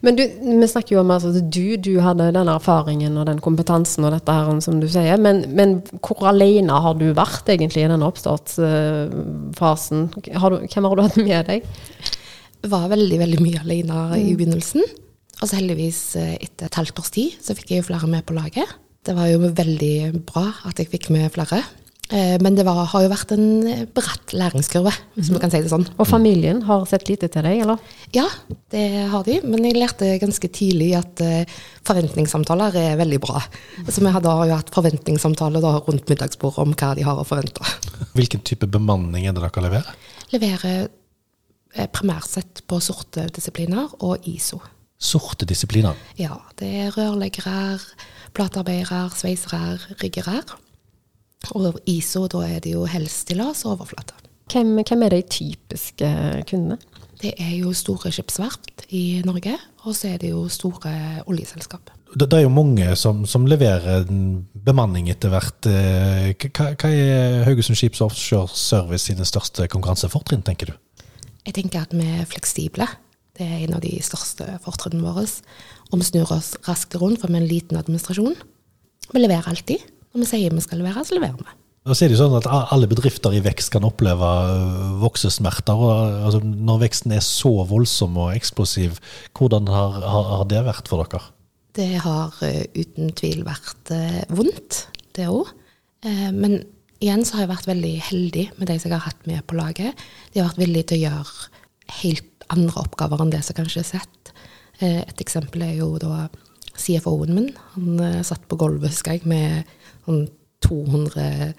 Men 0.03 0.15
du, 0.19 0.23
vi 0.43 0.67
snakker 0.67 0.95
jo 0.97 1.01
om 1.01 1.11
altså, 1.15 1.29
at 1.31 1.49
du, 1.55 1.77
du 1.79 1.99
hadde 2.03 2.35
den 2.35 2.51
erfaringen 2.51 3.17
og 3.17 3.25
den 3.31 3.39
kompetansen 3.43 4.05
og 4.05 4.13
dette 4.17 4.35
her, 4.35 4.45
som 4.65 4.79
du 4.83 4.87
sier. 4.91 5.17
Men, 5.23 5.35
men 5.55 5.81
hvor 6.03 6.27
alene 6.33 6.73
har 6.83 6.93
du 6.99 7.07
vært 7.17 7.47
egentlig 7.49 7.83
i 7.85 7.91
denne 7.91 8.09
oppstartsfasen? 8.11 9.99
Har 10.35 10.49
du, 10.51 10.57
hvem 10.67 10.85
har 10.89 10.95
du 10.99 11.05
hatt 11.07 11.17
med 11.23 11.41
deg? 11.53 11.59
var 12.67 12.89
veldig 12.91 13.19
veldig 13.21 13.37
mye 13.39 13.61
alene 13.63 13.99
i 14.19 14.33
begynnelsen. 14.35 14.83
Og 15.39 15.47
så 15.47 15.59
heldigvis 15.59 16.01
eh, 16.19 16.35
etter 16.43 16.67
et 16.67 16.79
halvt 16.81 16.99
års 17.01 17.11
tid 17.15 17.35
så 17.43 17.55
fikk 17.57 17.73
jeg 17.73 17.83
jo 17.83 17.89
flere 17.91 18.09
med 18.11 18.25
på 18.27 18.35
laget. 18.37 18.77
Det 19.07 19.15
var 19.15 19.29
jo 19.31 19.39
veldig 19.47 19.93
bra 20.27 20.49
at 20.67 20.79
jeg 20.81 20.89
fikk 20.91 21.09
med 21.15 21.29
flere. 21.31 21.61
Eh, 22.09 22.35
Men 22.41 22.55
det 22.57 22.65
var, 22.65 22.81
har 22.91 23.03
jo 23.05 23.11
vært 23.11 23.31
en 23.35 23.45
bratt 23.95 24.33
læringskurve, 24.33 24.91
hvis 25.15 25.29
man 25.31 25.43
kan 25.43 25.51
si 25.53 25.61
det 25.61 25.69
sånn. 25.71 25.85
Og 25.95 26.07
familien 26.09 26.63
har 26.67 26.83
sett 26.89 27.07
lite 27.07 27.29
til 27.31 27.45
deg, 27.45 27.61
eller? 27.63 27.77
Ja, 28.15 28.25
det 28.73 28.83
har 29.13 29.23
de, 29.27 29.37
men 29.45 29.63
jeg 29.67 29.77
lærte 29.77 30.09
ganske 30.21 30.49
tidlig 30.51 30.89
at 30.99 31.21
eh, 31.23 31.59
forventningssamtaler 31.87 32.75
er 32.81 32.97
veldig 32.99 33.19
bra. 33.23 33.43
Så 33.87 34.01
vi 34.03 34.11
hadde 34.13 34.33
jo 34.49 34.57
hatt 34.57 34.73
forventningssamtaler 34.73 35.63
da 35.63 35.75
rundt 35.85 36.09
middagsbordet 36.09 36.65
om 36.65 36.73
hva 36.73 36.91
de 36.97 37.05
har 37.07 37.21
å 37.21 37.27
forvente. 37.29 37.63
Hvilken 38.17 38.41
type 38.47 38.67
bemanning 38.67 39.29
er 39.29 39.37
det 39.37 39.45
dere 39.45 39.65
leverer? 39.69 39.93
Leverer 40.33 40.89
eh, 40.89 41.87
primært 41.93 42.27
sett 42.27 42.65
på 42.67 42.81
sorte 42.83 43.29
disipliner 43.37 43.95
og 44.01 44.27
ISO. 44.29 44.59
Sorte 44.99 45.47
disipliner. 45.47 45.95
Ja, 46.19 46.35
det 46.59 46.69
er 46.83 46.95
rørleggere, 46.97 47.79
platearbeidere, 48.35 49.05
sveisere, 49.15 49.77
riggere. 50.03 50.41
Og 51.55 51.79
ISO, 51.87 52.25
da 52.27 52.43
er 52.49 52.59
det 52.63 52.73
jo 52.75 52.83
helstillas 52.89 53.63
og 53.65 53.77
overflate. 53.77 54.17
Hvem, 54.51 54.73
hvem 54.83 55.05
er 55.05 55.13
de 55.13 55.21
typiske 55.29 56.09
kundene? 56.49 56.77
Det 57.19 57.33
er 57.39 57.55
jo 57.59 57.71
store 57.75 58.11
skipsverft 58.15 58.85
i 58.95 59.21
Norge, 59.27 59.55
og 59.83 59.95
så 59.95 60.13
er 60.13 60.21
det 60.21 60.29
jo 60.31 60.45
store 60.51 60.91
oljeselskap. 61.27 61.91
Det, 62.13 62.25
det 62.31 62.37
er 62.39 62.45
jo 62.47 62.51
mange 62.51 62.87
som, 62.97 63.25
som 63.29 63.45
leverer 63.47 64.05
bemanning 64.65 65.09
etter 65.11 65.31
hvert. 65.33 65.67
Eh, 65.69 66.31
Hva, 66.47 66.71
hva 66.79 66.89
er 66.91 67.43
Haugesund 67.47 67.77
Skips 67.77 68.01
Offshore 68.01 68.49
Service 68.55 69.05
sine 69.11 69.27
største 69.27 69.67
konkurransefortrinn, 69.71 70.43
tenker 70.47 70.71
du? 70.71 71.03
Jeg 71.45 71.55
tenker 71.59 71.83
at 71.85 71.93
vi 71.95 72.07
er 72.19 72.25
fleksible. 72.29 72.87
Det 73.39 73.47
er 73.47 73.61
en 73.63 73.77
av 73.77 73.83
de 73.85 73.93
største 74.03 74.45
fortrinnene 74.65 75.05
våre. 75.07 75.23
Og 75.89 76.01
vi 76.01 76.07
snur 76.09 76.33
oss 76.35 76.51
raskt 76.67 76.97
rundt, 76.99 77.21
for 77.21 77.31
vi 77.31 77.37
er 77.37 77.45
en 77.45 77.47
liten 77.47 77.79
administrasjon. 77.79 78.35
Vi 79.13 79.21
leverer 79.21 79.47
alltid. 79.47 79.85
Når 80.11 80.25
vi 80.25 80.27
sier 80.27 80.55
vi 80.55 80.63
skal 80.65 80.81
levere, 80.81 81.05
så 81.07 81.15
leverer 81.15 81.39
vi. 81.39 81.55
Og 81.87 81.95
så 81.95 82.05
er 82.05 82.11
det 82.11 82.17
jo 82.17 82.25
sånn 82.25 82.35
at 82.35 82.47
Alle 82.49 82.89
bedrifter 82.91 83.33
i 83.33 83.41
vekst 83.41 83.71
kan 83.71 83.85
oppleve 83.87 84.29
voksesmerter. 85.01 85.79
og 85.79 86.25
altså, 86.27 86.41
Når 86.43 86.81
veksten 86.83 87.15
er 87.15 87.23
så 87.25 87.53
voldsom 87.69 88.17
og 88.19 88.33
eksplosiv, 88.35 88.99
hvordan 89.37 89.71
har, 89.71 90.01
har, 90.03 90.43
det 90.49 90.65
vært 90.67 90.91
for 90.91 91.05
dere? 91.05 91.23
Det 91.79 91.93
har 92.03 92.35
eh, 92.43 92.65
uten 92.75 93.13
tvil 93.15 93.45
vært 93.47 93.93
eh, 93.95 94.19
vondt, 94.35 94.83
det 95.15 95.29
òg. 95.31 95.55
men 96.03 96.61
igjen 97.03 97.25
så 97.27 97.35
har 97.35 97.43
jeg 97.43 97.51
vært 97.51 97.67
veldig 97.67 97.93
heldig 98.07 98.43
med 98.57 98.69
de 98.69 98.75
som 98.79 98.91
jeg 98.91 98.99
har 98.99 99.07
hatt 99.11 99.25
med 99.27 99.43
på 99.47 99.57
laget. 99.57 100.03
De 100.31 100.39
har 100.39 100.47
vært 100.47 100.61
villige 100.61 100.91
til 100.91 100.99
å 100.99 101.09
gjøre 101.09 101.49
helt 102.01 102.28
andre 102.53 102.83
oppgaver 102.83 103.23
enn 103.23 103.33
det 103.33 103.43
som 103.45 103.57
kanskje 103.57 103.83
er 103.83 103.89
sett. 103.95 104.33
Eh, 104.79 105.01
et 105.03 105.23
eksempel 105.23 105.63
er 105.65 105.77
jo 105.79 105.93
da 106.01 106.27
CFO-en 106.79 107.35
min. 107.35 107.49
Han 107.75 108.03
eh, 108.03 108.21
satt 108.27 108.45
på 108.49 108.59
gulvet, 108.59 108.93
husker 108.93 109.17
jeg, 109.17 109.27
med 109.29 109.67
sånn 110.05 110.27
200 110.65 111.51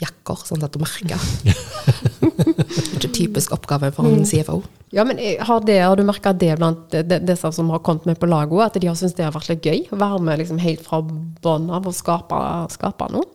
jakker 0.00 0.44
som 0.44 0.56
han 0.56 0.64
satt 0.64 0.76
og 0.78 0.84
merka. 0.84 1.18
Ikke 2.96 3.10
typisk 3.12 3.52
oppgave 3.56 3.90
for 3.96 4.08
en 4.08 4.24
CFO. 4.28 4.60
Ja, 4.96 5.04
men 5.08 5.20
eh, 5.22 5.40
har, 5.44 5.64
det, 5.66 5.80
har 5.82 5.98
du 5.98 6.04
merka 6.06 6.32
det 6.36 6.54
blant 6.60 6.94
disse 7.26 7.52
som 7.56 7.72
har 7.74 7.82
kommet 7.86 8.08
med 8.08 8.20
på 8.20 8.28
laget 8.30 8.56
òg, 8.56 8.64
at 8.68 8.80
de 8.80 8.88
har 8.90 8.96
syntes 8.98 9.16
det 9.18 9.26
har 9.26 9.36
vært 9.36 9.52
litt 9.52 9.66
gøy? 9.66 9.84
Å 9.92 10.00
være 10.00 10.22
med 10.28 10.40
liksom 10.42 10.62
helt 10.62 10.84
fra 10.86 11.02
bånn 11.02 11.68
av 11.72 11.88
og 11.88 11.96
skape, 11.96 12.40
skape 12.76 13.10
noe? 13.14 13.28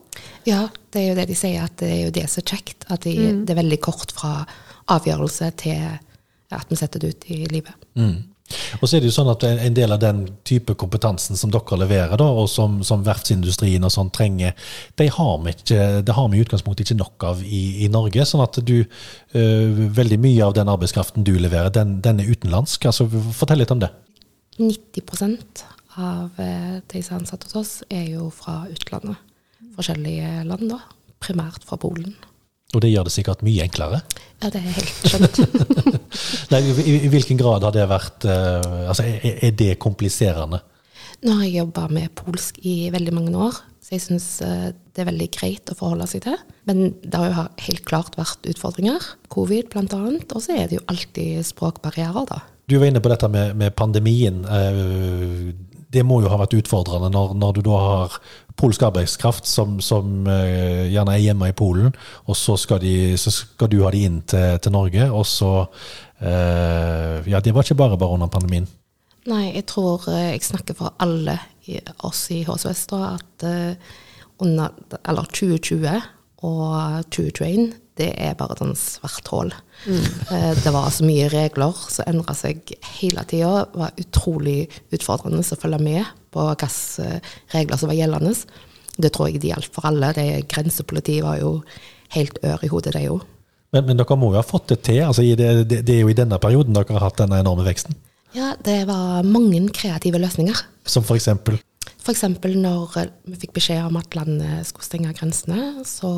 Ja, 0.47 0.67
det 0.93 1.01
er 1.01 1.09
jo 1.09 1.17
det 1.17 1.29
de 1.29 1.37
sier, 1.37 1.65
at 1.65 1.77
det 1.81 1.91
er 1.91 2.01
jo 2.05 2.15
det 2.15 2.25
som 2.31 2.41
er 2.41 2.51
kjekt. 2.55 2.85
At 2.93 3.05
de, 3.05 3.15
det 3.43 3.53
er 3.53 3.61
veldig 3.61 3.81
kort 3.83 4.13
fra 4.15 4.37
avgjørelse 4.93 5.49
til 5.59 5.97
at 6.53 6.69
vi 6.69 6.77
setter 6.79 7.01
det 7.01 7.15
ut 7.15 7.29
i 7.33 7.45
livet. 7.49 7.73
Og 8.77 8.85
så 8.85 8.97
er 8.97 9.01
det 9.01 9.09
jo 9.09 9.15
sånn 9.15 9.31
at 9.31 9.43
en 9.47 9.73
del 9.75 9.93
av 9.95 10.01
den 10.03 10.19
type 10.45 10.75
kompetansen 10.77 11.37
som 11.39 11.49
dere 11.53 11.79
leverer, 11.81 12.13
da, 12.19 12.27
og 12.29 12.45
som, 12.51 12.77
som 12.85 13.01
verftsindustrien 13.05 13.83
og 13.87 13.93
sånn 13.93 14.11
trenger, 14.13 14.53
det 14.99 15.07
har 15.15 15.39
vi 15.41 15.55
ikke, 15.55 15.87
det 16.05 16.15
har 16.17 16.29
vi 16.29 16.37
i 16.37 16.43
utgangspunktet 16.45 16.85
ikke 16.85 16.99
nok 16.99 17.25
av 17.31 17.41
i, 17.41 17.63
i 17.85 17.89
Norge. 17.89 18.27
Sånn 18.29 18.43
at 18.45 18.59
du 18.61 18.75
ø, 18.83 19.45
Veldig 19.95 20.19
mye 20.21 20.45
av 20.45 20.53
den 20.57 20.69
arbeidskraften 20.69 21.25
du 21.25 21.33
leverer, 21.39 21.73
den, 21.73 21.97
den 22.05 22.21
er 22.21 22.29
utenlandsk. 22.29 22.85
altså 22.85 23.07
Fortell 23.09 23.63
litt 23.63 23.73
om 23.73 23.81
det. 23.81 23.89
90% 24.61 25.65
av 25.97 26.37
eh, 26.41 26.77
de 26.91 27.01
som 27.01 27.17
er 27.17 27.23
ansatt 27.23 27.47
hos 27.47 27.57
oss, 27.59 27.73
er 27.89 28.05
jo 28.13 28.29
fra 28.35 28.61
utlandet. 28.69 29.17
Forskjellige 29.75 30.45
land, 30.47 30.69
da. 30.69 30.79
Primært 31.23 31.65
fra 31.65 31.79
Polen. 31.81 32.13
Og 32.75 32.81
det 32.83 32.91
gjør 32.91 33.07
det 33.07 33.13
sikkert 33.15 33.43
mye 33.45 33.65
enklere. 33.65 34.01
Ja, 34.43 34.51
det 34.51 34.59
er 34.59 34.75
helt 34.75 35.09
skjønt. 35.09 36.01
Nei, 36.53 36.61
i, 36.83 36.97
I 37.05 37.11
hvilken 37.13 37.39
grad 37.39 37.65
har 37.67 37.75
det 37.75 37.85
vært 37.89 38.27
uh, 38.29 38.87
altså 38.89 39.05
Er, 39.07 39.37
er 39.49 39.53
det 39.57 39.75
kompliserende? 39.81 40.61
Nå 41.25 41.37
har 41.39 41.47
jeg 41.47 41.61
jobba 41.61 41.87
med 41.93 42.11
polsk 42.17 42.59
i 42.67 42.89
veldig 42.93 43.13
mange 43.15 43.37
år, 43.47 43.55
så 43.81 43.95
jeg 43.95 44.03
syns 44.03 44.25
det 44.41 45.01
er 45.01 45.07
veldig 45.07 45.27
greit 45.33 45.71
å 45.71 45.77
forholde 45.77 46.05
seg 46.11 46.25
til. 46.25 46.35
Men 46.67 46.91
det 47.01 47.17
har 47.17 47.31
jo 47.31 47.45
helt 47.67 47.85
klart 47.87 48.17
vært 48.19 48.45
utfordringer. 48.51 49.03
Covid 49.31 49.73
annet. 49.75 50.27
Og 50.35 50.43
så 50.43 50.55
er 50.55 50.67
det 50.69 50.77
jo 50.79 50.85
alltid 50.91 51.45
språkbarrierer, 51.47 52.27
da. 52.29 52.41
Du 52.65 52.77
var 52.79 52.89
inne 52.89 53.01
på 53.01 53.11
dette 53.11 53.29
med, 53.29 53.55
med 53.55 53.75
pandemien. 53.77 54.43
eh, 54.45 55.53
Det 55.95 56.03
må 56.03 56.21
jo 56.21 56.29
ha 56.31 56.37
vært 56.41 56.57
utfordrende 56.57 57.11
når, 57.13 57.35
når 57.37 57.53
du 57.53 57.61
da 57.67 57.77
har 57.79 58.15
polsk 58.57 58.81
arbeidskraft 58.87 59.45
som, 59.47 59.77
som 59.83 60.25
eh, 60.31 60.87
gjerne 60.91 61.13
er 61.13 61.23
hjemme 61.27 61.49
i 61.51 61.55
Polen, 61.55 61.93
og 62.25 62.35
så 62.39 62.55
skal, 62.57 62.79
de, 62.81 63.15
så 63.19 63.31
skal 63.31 63.69
du 63.71 63.81
ha 63.83 63.91
de 63.91 64.05
inn 64.07 64.21
til, 64.27 64.57
til 64.63 64.73
Norge, 64.73 65.09
og 65.11 65.25
så 65.27 65.51
eh, 65.61 66.04
Ja, 66.25 67.39
det 67.43 67.53
var 67.53 67.65
ikke 67.65 67.77
bare 67.77 67.99
bare 68.01 68.17
under 68.17 68.31
pandemien. 68.33 68.65
Nei, 69.25 69.55
jeg 69.55 69.65
tror 69.71 70.05
eh, 70.11 70.35
jeg 70.35 70.43
snakker 70.45 70.77
for 70.77 70.93
alle 71.01 71.39
i, 71.65 71.79
oss 72.05 72.27
i 72.33 72.43
HSVS 72.45 72.83
da, 72.91 72.99
at 73.15 73.45
eh, 73.47 73.95
under, 74.43 74.75
eller 75.01 75.31
2020 75.33 75.95
og 76.45 77.07
2021, 77.15 77.71
det 77.97 78.11
er 78.21 78.35
bare 78.37 78.57
et 78.59 78.77
svart 78.77 79.29
hull. 79.31 79.53
Mm. 79.87 80.03
det 80.61 80.71
var 80.75 80.89
så 80.91 81.05
mye 81.07 81.29
regler 81.31 81.77
som 81.89 82.05
endra 82.11 82.35
seg 82.35 82.73
hele 82.99 83.23
tida. 83.25 83.63
Det 83.71 83.79
var 83.81 84.01
utrolig 84.03 84.57
utfordrende 84.93 85.39
å 85.41 85.57
følge 85.57 85.79
med 85.81 86.11
på 86.35 86.43
hvilke 86.43 87.21
regler 87.55 87.79
som 87.79 87.89
var 87.89 87.97
gjeldende. 87.97 88.35
Det 88.99 89.13
tror 89.15 89.31
jeg 89.31 89.39
det 89.41 89.53
gjaldt 89.53 89.71
for 89.73 89.87
alle. 89.87 90.11
Det 90.13 90.43
Grensepolitiet 90.51 91.23
var 91.23 91.39
jo 91.39 91.55
helt 92.17 92.37
ør 92.43 92.67
i 92.67 92.71
hodet, 92.71 92.93
de 92.99 93.07
òg. 93.15 93.23
Men, 93.73 93.85
men 93.89 93.97
dere 93.97 94.15
må 94.19 94.29
jo 94.31 94.39
ha 94.39 94.43
fått 94.45 94.67
det 94.71 94.81
til? 94.87 95.01
altså 95.03 95.21
det, 95.25 95.67
det, 95.69 95.81
det 95.87 95.95
er 95.95 96.01
jo 96.05 96.09
i 96.11 96.17
denne 96.17 96.37
perioden 96.39 96.73
dere 96.77 96.93
har 96.95 97.07
hatt 97.09 97.17
denne 97.23 97.39
enorme 97.41 97.65
veksten. 97.67 97.95
Ja, 98.35 98.53
det 98.63 98.81
var 98.87 99.23
mange 99.23 99.61
kreative 99.75 100.19
løsninger. 100.19 100.59
Som 100.85 101.03
for 101.07 101.15
eksempel 101.15 101.57
For 102.05 102.11
eksempel 102.13 102.57
når 102.61 102.97
eh, 103.01 103.09
vi 103.31 103.39
fikk 103.45 103.53
beskjed 103.57 103.85
om 103.87 103.97
at 103.97 104.15
landet 104.15 104.67
skulle 104.69 104.85
stenge 104.85 105.13
grensene, 105.17 105.81
så 105.87 106.11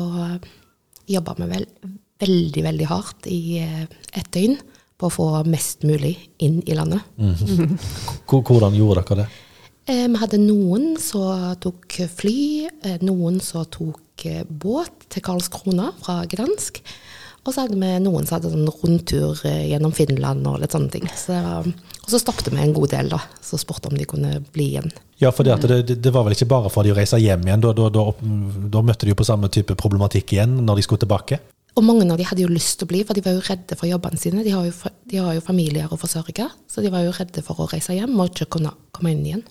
jobba 1.08 1.34
vi 1.38 1.46
vel 1.54 1.66
veldig, 2.20 2.62
veldig 2.66 2.88
hardt 2.90 3.28
i 3.30 3.40
ett 3.62 3.94
et 4.18 4.30
døgn 4.34 4.56
på 4.98 5.06
å 5.06 5.12
få 5.14 5.26
mest 5.46 5.84
mulig 5.86 6.16
inn 6.42 6.58
i 6.66 6.74
landet. 6.74 7.04
Hvor- 8.28 8.42
Hvordan 8.42 8.74
gjorde 8.74 9.04
dere 9.06 9.22
det? 9.22 9.28
Eh, 9.88 10.06
Vi 10.10 10.18
hadde 10.20 10.40
noen 10.42 10.96
som 11.00 11.54
tok 11.62 12.00
fly, 12.18 12.66
eh, 12.82 12.98
noen 13.06 13.38
som 13.40 13.64
tok 13.64 14.26
eh, 14.26 14.42
båt 14.44 15.06
til 15.08 15.22
Karlskrona 15.24 15.92
fra 16.02 16.24
Gdansk. 16.28 16.82
Og 17.48 17.54
så 17.54 17.62
hadde 17.64 17.78
vi 17.80 17.90
noen 18.04 18.26
som 18.28 18.36
hadde 18.36 18.50
sånn 18.52 18.68
rundtur 18.68 19.38
eh, 19.48 19.62
gjennom 19.70 19.94
Finland 19.96 20.44
og 20.50 20.58
litt 20.60 20.74
sånne 20.76 20.90
ting. 20.92 21.06
Så 21.16 21.32
og 21.38 22.10
så 22.12 22.20
stoppet 22.20 22.50
vi 22.52 22.60
en 22.60 22.74
god 22.76 22.90
del, 22.92 23.08
da. 23.12 23.18
Så 23.44 23.56
spurte 23.60 23.88
om 23.88 23.96
de 23.96 24.04
kunne 24.08 24.38
bli 24.52 24.66
igjen. 24.74 24.90
Ja, 25.20 25.30
for 25.32 25.44
det- 25.44 25.96
det 26.02 26.12
var 26.12 26.24
vel 26.24 26.32
ikke 26.36 26.48
bare 26.48 26.70
for 26.70 26.82
de 26.84 26.92
å 26.92 26.96
reise 26.96 27.16
hjem 27.20 27.42
igjen, 27.48 27.60
da, 27.64 27.72
da, 27.72 27.88
da, 27.88 28.04
da 28.68 28.82
møtte 28.82 29.04
de 29.04 29.12
jo 29.12 29.18
på 29.18 29.26
samme 29.28 29.48
type 29.48 29.74
problematikk 29.76 30.32
igjen 30.36 30.60
når 30.64 30.76
de 30.76 30.82
skulle 30.82 31.00
tilbake? 31.04 31.38
Og 31.76 31.84
mange 31.84 32.10
av 32.10 32.16
de 32.18 32.24
hadde 32.24 32.42
jo 32.42 32.48
lyst 32.48 32.78
til 32.80 32.86
å 32.88 32.90
bli, 32.90 33.02
for 33.04 33.14
de 33.14 33.20
var 33.22 33.32
jo 33.36 33.40
redde 33.48 33.76
for 33.78 33.86
jobbene 33.86 34.18
sine. 34.18 34.42
De 34.44 34.50
har 34.50 34.64
jo, 34.64 34.72
de 35.08 35.16
har 35.16 35.34
jo 35.34 35.40
familier 35.40 35.88
å 35.88 35.98
forsørge, 36.00 36.48
så 36.68 36.82
de 36.82 36.90
var 36.90 37.04
jo 37.04 37.12
redde 37.12 37.42
for 37.44 37.54
å 37.56 37.68
reise 37.70 37.94
hjem 37.94 38.18
og 38.18 38.30
ikke 38.32 38.48
kunne 38.58 38.72
komme 38.92 39.12
inn 39.12 39.24
igjen. 39.24 39.44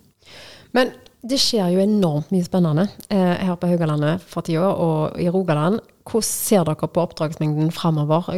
Men 0.74 0.92
det 1.25 1.39
skjer 1.39 1.72
jo 1.74 1.80
enormt 1.80 2.30
mye 2.32 2.46
spennende 2.46 2.89
eh, 3.10 3.38
her 3.48 3.56
på 3.56 3.68
Haugalandet 3.72 4.22
for 4.27 4.42
tida, 4.46 4.68
og 4.75 5.18
i 5.20 5.30
Rogaland. 5.30 5.80
Hvordan 6.08 6.28
ser 6.28 6.68
dere 6.68 6.90
på 6.90 7.04
oppdragsmengden 7.04 7.72
framover? 7.76 8.30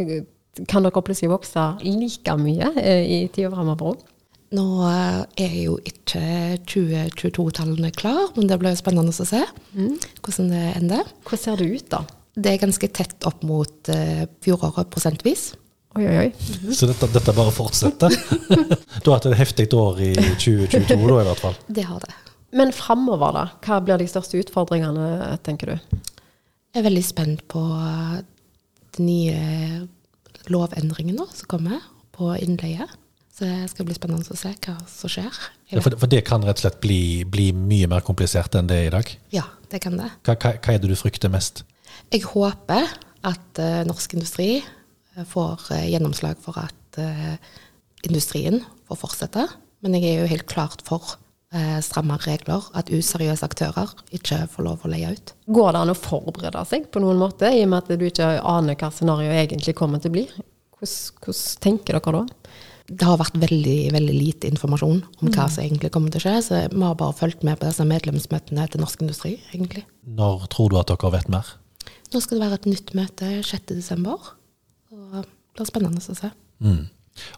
Kan 0.69 0.85
dere 0.85 1.03
plutselig 1.05 1.31
vokse 1.31 1.65
like 1.85 2.37
mye 2.41 2.71
eh, 2.81 3.03
i 3.05 3.19
tida 3.33 3.51
framover 3.53 3.93
òg? 3.93 4.05
Nå 4.57 4.65
eh, 4.89 5.45
er 5.45 5.57
jo 5.61 5.77
ikke 5.85 6.21
2022-tallene 6.65 7.91
klar, 7.93 8.31
men 8.35 8.49
det 8.49 8.57
blir 8.61 8.77
spennende 8.79 9.13
å 9.13 9.27
se 9.27 9.43
hvordan 9.75 10.49
det 10.53 10.65
ender. 10.79 11.11
Hvordan 11.21 11.43
ser 11.43 11.61
det 11.61 11.69
ut, 11.69 11.89
da? 11.93 12.03
Det 12.39 12.53
er 12.53 12.61
ganske 12.61 12.89
tett 12.95 13.27
opp 13.29 13.43
mot 13.45 13.91
eh, 13.93 14.25
fjoråret 14.43 14.89
prosentvis. 14.93 15.51
Oi, 15.97 16.05
oi, 16.05 16.17
oi. 16.27 16.73
Så 16.73 16.87
dette, 16.89 17.09
dette 17.13 17.33
bare 17.33 17.53
fortsetter. 17.53 18.13
du 19.03 19.09
har 19.09 19.17
hatt 19.17 19.29
et 19.29 19.39
heftig 19.39 19.69
år 19.73 20.01
i 20.05 20.11
2022, 20.15 20.97
da 20.97 21.21
i 21.21 21.29
hvert 21.29 21.41
fall. 21.41 21.57
Det 21.67 21.85
har 21.85 22.01
det. 22.05 22.13
Men 22.57 22.73
framover, 22.73 23.33
da? 23.35 23.45
Hva 23.65 23.79
blir 23.85 24.01
de 24.01 24.07
største 24.09 24.39
utfordringene, 24.41 25.35
tenker 25.45 25.73
du? 25.75 25.99
Jeg 26.69 26.83
er 26.83 26.85
veldig 26.85 27.05
spent 27.05 27.45
på 27.49 27.61
eh, 27.73 28.17
de 28.97 29.05
nye 29.05 30.49
lovendringene 30.53 31.25
som 31.33 31.49
kommer 31.49 31.81
på 32.15 32.31
innleie. 32.37 32.85
Så 33.33 33.47
det 33.47 33.69
skal 33.71 33.87
bli 33.87 33.95
spennende 33.95 34.35
å 34.35 34.37
se 34.37 34.51
hva 34.51 34.75
som 34.91 35.11
skjer. 35.11 35.35
Ja, 35.71 35.79
For, 35.79 35.95
for 36.01 36.11
det 36.11 36.25
kan 36.27 36.43
rett 36.45 36.59
og 36.59 36.65
slett 36.65 36.81
bli, 36.83 37.23
bli 37.23 37.49
mye 37.55 37.87
mer 37.89 38.03
komplisert 38.05 38.57
enn 38.59 38.67
det 38.69 38.81
er 38.81 38.89
i 38.89 38.95
dag. 38.97 39.13
Ja, 39.33 39.45
det 39.71 39.79
kan 39.85 39.95
det. 39.97 40.09
Hva, 40.27 40.35
hva, 40.35 40.53
hva 40.59 40.75
er 40.75 40.83
det 40.83 40.91
du 40.91 40.97
frykter 40.99 41.31
mest? 41.31 41.63
Jeg 42.11 42.25
håper 42.27 42.89
at 43.27 43.61
uh, 43.61 43.81
norsk 43.87 44.13
industri 44.17 44.49
eh, 44.59 45.25
får 45.27 45.71
uh, 45.71 45.87
gjennomslag 45.87 46.37
for 46.43 46.59
at 46.61 46.99
uh, 46.99 47.33
industrien 48.07 48.61
får 48.89 49.01
fortsette. 49.05 49.47
Men 49.85 49.95
jeg 49.95 50.11
er 50.11 50.23
jo 50.23 50.31
helt 50.35 50.49
klart 50.51 50.83
for 50.87 51.15
uh, 51.55 51.79
strammere 51.85 52.25
regler, 52.25 52.65
at 52.77 52.91
useriøse 52.93 53.45
aktører 53.45 53.91
ikke 54.15 54.43
får 54.53 54.65
lov 54.67 54.85
å 54.85 54.91
leie 54.91 55.13
ut. 55.15 55.33
Går 55.49 55.75
det 55.75 55.83
an 55.83 55.93
å 55.93 55.97
forberede 55.97 56.63
seg 56.69 56.89
på 56.93 57.03
noen 57.03 57.21
måte, 57.21 57.51
i 57.51 57.63
og 57.65 57.71
med 57.73 57.83
at 57.83 57.99
du 57.99 58.07
ikke 58.07 58.31
aner 58.39 58.79
hva 58.79 58.91
scenarioet 58.93 59.43
egentlig 59.45 59.77
kommer 59.77 60.01
til 60.01 60.13
å 60.13 60.17
bli? 60.17 60.25
Hvordan, 60.79 60.97
hvordan 61.25 61.63
tenker 61.65 61.99
dere 61.99 62.21
da? 62.21 62.51
Det 62.89 63.05
har 63.05 63.19
vært 63.21 63.37
veldig, 63.37 63.79
veldig 63.93 64.13
lite 64.15 64.49
informasjon 64.49 65.01
om 65.21 65.29
hva 65.29 65.45
som 65.51 65.61
egentlig 65.61 65.91
kommer 65.93 66.09
til 66.13 66.23
å 66.23 66.25
skje, 66.25 66.37
så 66.41 66.61
vi 66.71 66.81
har 66.81 66.97
bare 66.97 67.17
fulgt 67.17 67.43
med 67.45 67.59
på 67.59 67.67
disse 67.67 67.85
medlemsmøtene 67.85 68.65
til 68.65 68.81
Norsk 68.81 69.03
Industri, 69.05 69.35
egentlig. 69.53 69.83
Når 70.09 70.47
tror 70.49 70.73
du 70.73 70.79
at 70.81 70.89
dere 70.89 71.11
vet 71.13 71.29
mer? 71.29 71.51
Nå 72.09 72.21
skal 72.23 72.39
det 72.39 72.45
være 72.47 72.57
et 72.57 72.69
nytt 72.71 72.95
møte 72.97 73.29
6.12., 73.45 74.07
og 74.89 75.19
det 75.19 75.27
blir 75.53 75.69
spennende 75.69 76.01
å 76.01 76.17
se. 76.17 76.31
Mm. 76.65 76.87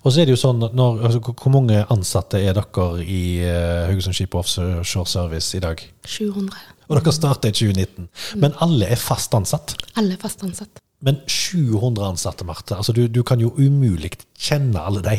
Og 0.03 0.11
så 0.11 0.21
er 0.21 0.29
det 0.29 0.35
jo 0.35 0.41
sånn, 0.41 0.61
når, 0.75 1.01
altså, 1.07 1.19
hvor- 1.25 1.51
mange 1.53 1.81
ansatte 1.93 2.39
er 2.41 2.53
dere 2.57 2.85
i 3.03 3.21
uh, 3.45 3.87
Haugesund 3.89 4.15
Skip 4.17 4.35
Offshore 4.35 5.05
Service 5.09 5.57
i 5.57 5.61
dag? 5.63 5.81
700. 6.05 6.55
Og 6.89 6.97
dere 6.99 7.13
starta 7.15 7.47
i 7.51 7.55
2019. 7.55 8.07
Men 8.43 8.55
alle 8.63 8.89
er 8.91 8.99
fast 8.99 9.33
ansatt. 9.37 9.75
Alle 9.97 10.17
er 10.17 10.21
fast 10.21 10.43
ansatt. 10.43 10.81
Men 11.01 11.21
700 11.25 12.05
ansatte, 12.11 12.45
Marte. 12.45 12.75
Altså, 12.77 12.93
du, 12.93 13.07
du 13.07 13.23
kan 13.25 13.39
jo 13.41 13.53
umulig 13.57 14.11
kjenne 14.37 14.81
alle 14.85 15.01
de. 15.05 15.15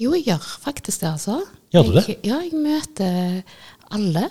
Jo, 0.00 0.14
jeg 0.16 0.24
gjør 0.30 0.46
faktisk 0.62 1.02
det, 1.02 1.10
altså. 1.10 1.40
Gjør 1.74 1.90
du 1.90 1.92
det? 1.98 2.04
Jeg, 2.08 2.20
ja, 2.30 2.38
jeg 2.46 2.56
møter 2.56 3.42
alle 3.92 4.22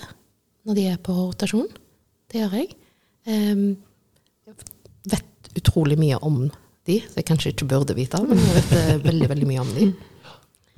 når 0.65 0.75
de 0.79 0.87
er 0.89 0.97
på 1.05 1.13
rotasjon. 1.13 1.67
Det 2.31 2.41
gjør 2.41 2.55
jeg. 2.57 2.71
Um, 3.29 3.77
jeg 4.49 4.55
vet 5.13 5.51
utrolig 5.61 5.99
mye 6.01 6.17
om 6.25 6.47
de, 6.89 6.99
så 7.05 7.21
jeg 7.21 7.27
kanskje 7.29 7.53
ikke 7.53 7.69
burde 7.71 7.95
vite, 7.97 8.21
men 8.25 8.41
jeg 8.41 8.57
vet 8.57 8.75
eh, 8.77 8.91
veldig, 9.05 9.29
veldig 9.31 9.49
mye 9.49 9.63
om 9.63 9.73
de. 9.77 9.89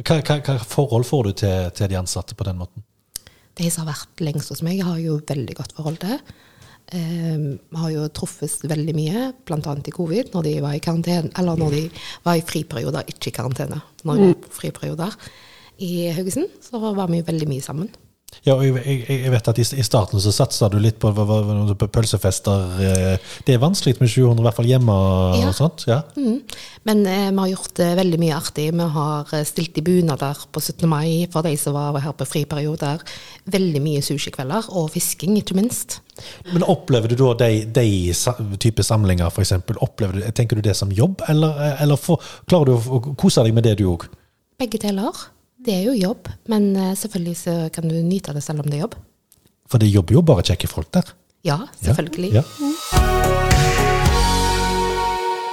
Hva, 0.01 0.15
hva, 0.25 0.39
hva 0.41 0.55
forhold 0.65 1.05
får 1.05 1.27
du 1.27 1.31
til, 1.43 1.67
til 1.77 1.89
de 1.91 1.97
ansatte 1.99 2.33
på 2.33 2.45
den 2.47 2.57
måten? 2.57 2.81
De 3.59 3.67
som 3.69 3.83
har 3.83 3.91
vært 3.91 4.23
lengst 4.23 4.49
hos 4.49 4.63
meg, 4.65 4.79
har 4.81 4.97
jo 4.97 5.19
veldig 5.27 5.57
godt 5.59 5.75
forhold 5.77 5.99
til. 6.01 6.15
Vi 6.91 7.01
Vi 7.71 7.79
har 7.79 7.91
jo 7.93 8.07
truffes 8.11 8.57
veldig 8.67 8.95
mye, 8.97 9.27
bl.a. 9.45 9.75
i 9.87 9.93
covid, 9.95 10.31
når 10.33 10.47
de 10.47 10.55
var 10.63 10.73
i 10.75 10.81
karantene, 10.83 11.29
eller 11.37 11.59
når 11.59 11.75
de 11.75 11.83
var 12.25 12.39
i 12.39 12.43
friperioder, 12.43 13.05
ikke 13.13 13.29
i 13.29 13.35
karantene, 13.35 13.77
når 14.03 14.17
de 14.17 14.25
var 14.31 14.39
på 14.41 14.55
friperioder. 14.57 15.15
I 15.79 16.09
Haugesund 16.17 16.49
så 16.61 16.81
var 16.81 17.07
vi 17.07 17.21
veldig 17.21 17.47
mye 17.47 17.63
sammen. 17.63 17.93
Ja, 18.41 18.55
og 18.55 18.63
jeg, 18.63 19.03
jeg, 19.05 19.29
vet 19.29 19.47
at 19.51 19.59
i, 19.61 19.63
i 19.77 19.83
starten 19.85 20.21
så 20.23 20.31
satsa 20.33 20.69
du 20.71 20.79
litt 20.81 20.97
på, 21.01 21.11
på 21.13 21.87
pølsefester. 21.93 22.71
eh, 22.81 23.33
Det 23.45 23.53
er 23.53 23.59
vanskelig 23.61 23.97
med 23.99 24.09
700, 24.09 24.39
i 24.41 24.45
hvert 24.47 24.57
fall 24.57 24.69
hjemme 24.69 24.95
Ja. 25.37 25.49
og 25.49 25.53
sånt. 25.57 25.83
Ja. 25.89 25.99
Mm. 26.15 26.39
Men 26.89 27.03
eh, 27.05 27.27
vi 27.29 27.37
har 27.43 27.51
gjort 27.51 27.75
det 27.77 27.89
veldig 27.99 28.19
mye 28.23 28.37
artig. 28.39 28.69
Vi 28.73 28.87
har 28.95 29.33
eh, 29.37 29.43
stilt 29.45 29.77
i 29.77 29.83
bunader 29.85 30.39
på 30.51 30.63
17. 30.63 30.87
mai 30.89 31.27
for 31.31 31.45
de 31.45 31.53
som 31.59 31.75
var 31.77 31.99
her 32.01 32.15
på 32.17 32.25
friperioder. 32.25 33.03
Veldig 33.51 33.81
mye 33.83 34.01
sushikvelder, 34.05 34.71
og 34.73 34.89
fisking, 34.95 35.35
ikke 35.37 35.57
minst. 35.59 35.99
Men 36.53 36.65
opplever 36.65 37.11
du 37.13 37.19
da 37.19 37.33
de, 37.43 37.65
de 37.65 38.57
type 38.61 38.83
samlinger, 38.85 39.29
eksempel, 39.41 39.77
tenker 40.33 40.57
du 40.57 40.65
det 40.65 40.75
som 40.77 40.89
jobb, 40.91 41.21
eller, 41.29 41.77
eller 41.83 41.99
for, 41.99 42.21
klarer 42.49 42.71
du 42.71 42.89
å 42.97 43.03
kose 43.19 43.43
deg 43.45 43.53
med 43.57 43.69
det 43.69 43.77
du 43.81 43.85
òg? 43.91 44.07
Begge 44.61 44.81
deler. 44.81 45.13
Det 45.61 45.73
er 45.75 45.83
jo 45.85 45.91
jobb, 45.93 46.25
men 46.49 46.71
eh, 46.73 46.93
selvfølgelig 46.97 47.37
så 47.37 47.53
kan 47.73 47.85
du 47.85 47.93
nyte 48.01 48.33
det 48.33 48.41
selv 48.41 48.63
om 48.63 48.69
det 48.69 48.79
er 48.79 48.87
jobb. 48.87 48.95
For 49.69 49.81
det 49.81 49.91
jobber 49.91 50.17
jo 50.17 50.23
bare 50.25 50.45
kjekke 50.47 50.69
folk 50.69 50.89
der. 50.95 51.11
Ja, 51.45 51.59
selvfølgelig. 51.85 52.31
Ja. 52.33 52.41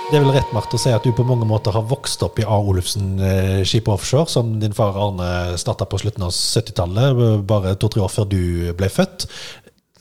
Det 0.08 0.16
er 0.16 0.24
vel 0.24 0.32
rett 0.32 0.54
Marte, 0.56 0.78
å 0.78 0.80
si 0.80 0.94
at 0.96 1.04
du 1.04 1.12
på 1.12 1.26
mange 1.28 1.44
måter 1.44 1.76
har 1.76 1.84
vokst 1.84 2.24
opp 2.24 2.40
i 2.40 2.46
A. 2.48 2.56
Olufsen 2.56 3.20
eh, 3.20 3.60
skip 3.68 3.90
offshore, 3.92 4.32
som 4.32 4.56
din 4.62 4.72
far 4.72 4.96
Arne 4.96 5.58
starta 5.60 5.84
på 5.84 6.00
slutten 6.00 6.24
av 6.24 6.32
70-tallet, 6.32 7.44
bare 7.44 7.76
to-tre 7.76 8.00
år 8.06 8.12
før 8.14 8.32
du 8.32 8.40
ble 8.80 8.88
født. 8.88 9.28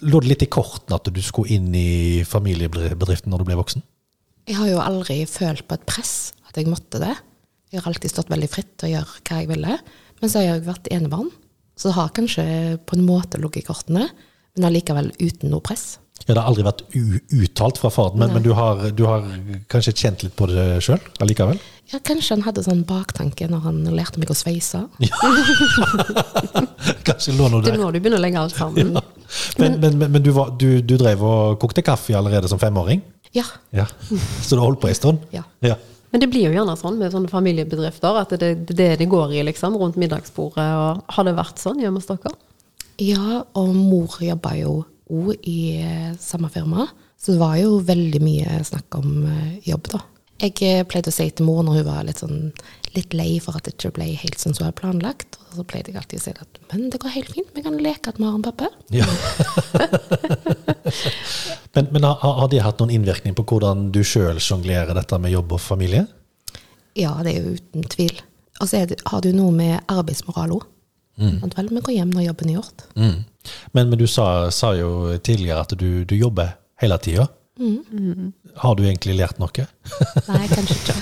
Lå 0.07 0.23
det 0.23 0.31
litt 0.31 0.47
i 0.47 0.51
kortene 0.55 1.01
at 1.01 1.11
du 1.11 1.19
skulle 1.25 1.51
inn 1.57 1.73
i 1.75 2.23
familiebedriften 2.23 3.35
når 3.35 3.43
du 3.43 3.49
ble 3.51 3.59
voksen? 3.59 3.83
Jeg 4.47 4.55
har 4.55 4.71
jo 4.71 4.79
aldri 4.79 5.25
følt 5.27 5.67
på 5.67 5.75
et 5.75 5.89
press 5.89 6.31
at 6.47 6.55
jeg 6.55 6.71
måtte 6.71 7.03
det. 7.03 7.17
Jeg 7.73 7.83
har 7.83 7.91
alltid 7.91 8.13
stått 8.13 8.31
veldig 8.31 8.49
fritt 8.51 8.73
til 8.79 8.89
å 8.89 8.93
gjøre 8.95 9.21
hva 9.27 9.41
jeg 9.41 9.51
ville. 9.51 9.77
Men 10.21 10.31
så 10.31 10.39
har 10.39 10.47
jeg 10.47 10.65
vært 10.65 10.89
enebarn, 10.93 11.29
så 11.77 11.91
det 11.91 11.97
har 11.99 12.13
kanskje 12.15 12.43
på 12.89 12.97
en 12.97 13.05
måte 13.05 13.39
ligget 13.41 13.61
i 13.61 13.67
kortene, 13.67 14.07
men 14.57 14.67
allikevel 14.69 15.11
uten 15.19 15.51
noe 15.53 15.61
press. 15.65 15.97
Ja, 16.25 16.33
Det 16.33 16.41
har 16.41 16.47
aldri 16.49 16.63
vært 16.65 16.81
u 16.95 17.19
uttalt 17.43 17.77
fra 17.77 17.91
faren, 17.93 18.17
men, 18.19 18.31
men 18.33 18.43
du, 18.43 18.49
har, 18.57 18.79
du 18.95 19.03
har 19.05 19.27
kanskje 19.69 19.93
kjent 19.93 20.23
litt 20.25 20.33
på 20.35 20.47
det 20.49 20.79
sjøl 20.83 20.97
allikevel? 21.23 21.59
Ja, 21.91 21.99
kanskje 22.03 22.35
han 22.35 22.43
hadde 22.47 22.63
sånn 22.65 22.81
baktanke 22.87 23.47
når 23.51 23.61
han 23.67 23.77
lærte 23.95 24.19
meg 24.19 24.31
å 24.33 24.35
sveise. 24.35 24.81
Kanskje 27.07 27.35
lå 27.37 27.47
noe 27.47 27.61
der. 27.61 27.69
Det 27.69 27.75
er 27.77 27.79
nå 27.79 27.91
du 27.93 27.99
begynner 28.01 28.19
å 28.19 28.25
legge 28.25 28.41
alt 28.41 28.57
sammen. 28.57 28.97
Men, 29.61 29.77
men, 29.79 29.99
men, 30.01 30.09
men 30.17 30.25
du, 30.25 30.31
var, 30.35 30.51
du, 30.59 30.81
du 30.83 30.95
drev 30.99 31.23
og 31.23 31.61
kokte 31.61 31.85
kaffe 31.85 32.17
allerede 32.17 32.49
som 32.51 32.59
femåring? 32.59 33.05
Ja. 33.35 33.45
Ja. 33.75 33.85
Så 34.09 34.55
du 34.55 34.59
har 34.59 34.65
holdt 34.65 34.81
på 34.83 34.89
en 34.89 34.97
stund? 34.99 35.23
Ja. 35.35 35.45
ja. 35.63 35.77
Men 36.11 36.23
det 36.23 36.29
blir 36.31 36.47
jo 36.47 36.55
gjerne 36.55 36.75
sånn 36.79 36.99
med 36.99 37.11
sånne 37.11 37.31
familiebedrifter, 37.31 38.19
at 38.21 38.35
det 38.39 38.51
er 38.51 38.59
det, 38.69 38.91
det 39.01 39.09
går 39.11 39.33
i 39.35 39.43
liksom, 39.47 39.75
rundt 39.79 39.99
middagsbordet. 39.99 40.67
Og 40.79 41.15
har 41.15 41.27
det 41.27 41.35
vært 41.37 41.59
sånn 41.61 41.81
hjemme 41.83 41.99
hos 41.99 42.07
dere? 42.09 42.31
Ja, 43.03 43.41
og 43.59 43.73
mor 43.75 44.15
jobba 44.23 44.55
jo 44.57 44.79
òg 45.13 45.47
i 45.47 45.77
eh, 45.79 46.13
samme 46.19 46.49
firma, 46.51 46.87
så 47.17 47.33
det 47.33 47.41
var 47.41 47.57
jo 47.59 47.77
veldig 47.85 48.21
mye 48.23 48.61
snakk 48.67 48.97
om 48.99 49.11
eh, 49.27 49.59
jobb, 49.67 49.91
da. 49.93 50.01
Jeg 50.41 50.55
eh, 50.65 50.83
pleide 50.87 51.11
å 51.11 51.15
si 51.15 51.29
til 51.33 51.47
mor 51.47 51.63
når 51.65 51.79
hun 51.79 51.87
var 51.87 52.07
litt, 52.07 52.21
sånn, 52.23 52.49
litt 52.97 53.13
lei 53.17 53.37
for 53.43 53.53
at 53.57 53.63
det 53.67 53.73
ikke 53.77 53.91
ble 53.95 54.07
helt 54.17 54.39
sånn 54.41 54.55
som 54.57 54.63
jeg 54.65 54.71
hadde 54.71 54.81
planlagt, 54.81 55.37
og 55.47 55.51
så 55.59 55.63
pleide 55.69 55.91
jeg 55.93 55.99
alltid 56.01 56.19
å 56.19 56.23
si 56.25 56.31
at 56.33 56.59
men 56.73 56.81
det 56.93 56.99
går 57.03 57.13
helt 57.15 57.31
fint, 57.33 57.49
vi 57.55 57.63
kan 57.65 57.77
leke 57.81 58.05
at 58.11 58.17
vi 58.19 58.25
har 58.27 58.35
en 58.35 58.45
pappa. 58.45 58.67
ja. 58.91 59.07
men 61.77 61.85
men 61.91 62.03
har, 62.07 62.15
har 62.41 62.47
det 62.51 62.63
hatt 62.65 62.79
noen 62.81 62.93
innvirkning 62.97 63.33
på 63.37 63.43
hvordan 63.47 63.77
du 63.95 64.01
sjøl 64.05 64.37
sjonglerer 64.43 64.93
dette 64.97 65.15
med 65.21 65.31
jobb 65.35 65.49
og 65.57 65.61
familie? 65.63 66.03
Ja, 66.97 67.13
det 67.23 67.31
er 67.35 67.39
jo 67.45 67.49
uten 67.59 67.83
tvil. 67.93 68.15
Og 68.61 68.65
så 68.69 68.73
er 68.81 68.85
det- 68.89 69.01
har 69.05 69.21
du 69.21 69.31
noe 69.33 69.51
med 69.53 69.79
arbeidsmoral 69.87 70.51
òg. 70.57 70.63
Vel, 71.17 71.69
vi 71.73 71.81
går 71.81 71.93
hjem 71.95 72.11
når 72.13 72.23
jobben 72.27 72.49
er 72.49 72.53
gjort. 72.59 72.83
Mm. 72.95 73.23
Men, 73.73 73.89
men 73.89 73.97
du 73.97 74.05
sa, 74.07 74.49
sa 74.53 74.73
jo 74.77 75.17
tidligere 75.17 75.61
at 75.65 75.73
du, 75.77 76.03
du 76.05 76.15
jobber 76.15 76.47
hele 76.81 76.97
tida. 77.01 77.25
Har 78.61 78.75
du 78.77 78.83
egentlig 78.85 79.15
lært 79.17 79.39
noe? 79.41 79.65
Nei, 80.27 80.47
kanskje 80.51 80.75
ikke. 80.77 80.93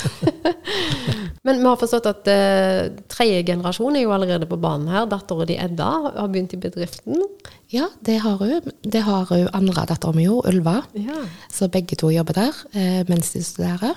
Men 1.45 1.59
vi 1.61 1.67
har 1.69 1.77
forstått 1.77 2.07
at 2.09 2.27
eh, 2.31 2.87
tredje 3.11 3.43
generasjon 3.45 3.95
er 3.99 4.01
jo 4.07 4.13
allerede 4.15 4.47
på 4.49 4.57
banen 4.57 4.87
her. 4.89 5.05
Dattera 5.11 5.45
di 5.45 5.57
Edda 5.61 5.89
har 6.15 6.27
begynt 6.33 6.55
i 6.57 6.59
bedriften. 6.63 7.21
Ja, 7.69 7.85
det 8.01 8.15
har 8.23 8.39
hun. 8.41 8.71
Det 8.81 9.03
har 9.05 9.27
hun 9.29 9.45
andre 9.53 9.85
dattera 9.91 10.15
mi 10.17 10.25
òg, 10.31 10.47
Ylva. 10.49 10.79
Ja. 10.97 11.19
Så 11.53 11.69
begge 11.69 11.97
to 12.01 12.09
jobber 12.09 12.33
der 12.39 12.57
eh, 12.73 13.03
mens 13.11 13.29
de 13.35 13.43
studerer. 13.45 13.93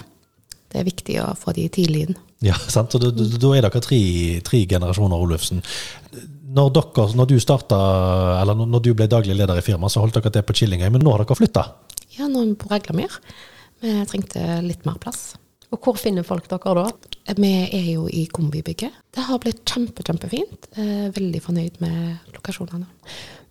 Det 0.69 0.83
er 0.83 0.85
viktig 0.91 1.17
å 1.25 1.31
få 1.41 1.55
de 1.57 1.65
tidlig 1.73 2.03
inn. 2.11 2.19
Ja, 2.45 2.55
sant? 2.69 2.93
Så 2.93 3.01
da, 3.01 3.09
er 3.57 3.65
dere 3.65 3.81
tre, 3.83 3.99
tre 4.45 4.61
generasjoner 4.69 5.17
Olufsen. 5.25 5.63
Når, 6.53 6.69
dere, 6.77 7.07
når 7.17 7.31
du 7.33 7.39
starta, 7.41 7.79
eller 8.43 8.55
når- 8.61 8.69
når 8.77 8.85
du 8.85 8.93
ble 8.95 9.09
daglig 9.09 9.35
leder 9.41 9.57
i 9.57 9.65
firmaet, 9.65 9.93
så 9.97 10.05
holdt 10.05 10.21
dere 10.21 10.31
til 10.37 10.45
på 10.45 10.53
Killingøy, 10.61 10.91
men 10.93 11.01
nå 11.01 11.17
har 11.17 11.25
dere 11.25 11.37
flytta. 11.41 11.65
Ja, 12.19 12.29
nå 12.29 12.45
er 12.45 12.53
vi 12.53 12.59
på 12.61 12.69
Raglamyr. 12.71 13.17
Vi 13.81 13.97
trengte 14.13 14.45
litt 14.69 14.85
mer 14.85 15.01
plass. 15.01 15.31
Og 15.69 15.81
hvor 15.85 15.99
finner 16.01 16.25
folk 16.25 16.47
dere 16.49 16.73
da? 16.79 16.85
Vi 17.37 17.51
er 17.77 17.89
jo 17.93 18.07
i 18.09 18.23
kombibygget. 18.33 18.95
Det 19.13 19.25
har 19.27 19.41
blitt 19.43 19.61
kjempe, 19.69 20.05
kjempefint. 20.07 20.71
Eh, 20.81 21.09
Veldig 21.13 21.43
fornøyd 21.45 21.77
med 21.85 22.33
lokasjonene. 22.33 22.87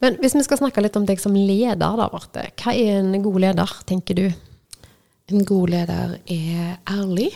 Men 0.01 0.17
hvis 0.21 0.33
vi 0.37 0.41
skal 0.45 0.57
snakke 0.61 0.81
litt 0.81 0.97
om 0.97 1.05
deg 1.05 1.21
som 1.21 1.35
leder, 1.37 1.77
da, 1.77 2.09
Marte. 2.09 2.47
Hva 2.57 2.73
er 2.73 2.99
en 3.03 3.21
god 3.21 3.39
leder, 3.45 3.75
tenker 3.89 4.17
du? 4.17 4.25
En 5.29 5.45
god 5.45 5.69
leder 5.73 6.17
er 6.25 6.77
ærlig, 6.89 7.29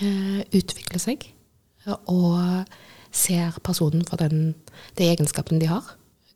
eh, 0.00 0.40
utvikler 0.54 1.02
seg 1.02 1.26
og 2.06 2.66
ser 3.10 3.56
personen 3.64 4.04
for 4.06 4.20
den, 4.20 4.54
de 4.98 5.08
egenskapene 5.10 5.58
de 5.58 5.70
har, 5.70 5.82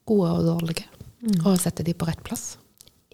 gode 0.09 0.31
og 0.33 0.47
dårlige, 0.49 0.87
og 1.45 1.61
setter 1.61 1.85
de 1.87 1.95
på 1.95 2.09
rett 2.09 2.23
plass. 2.25 2.57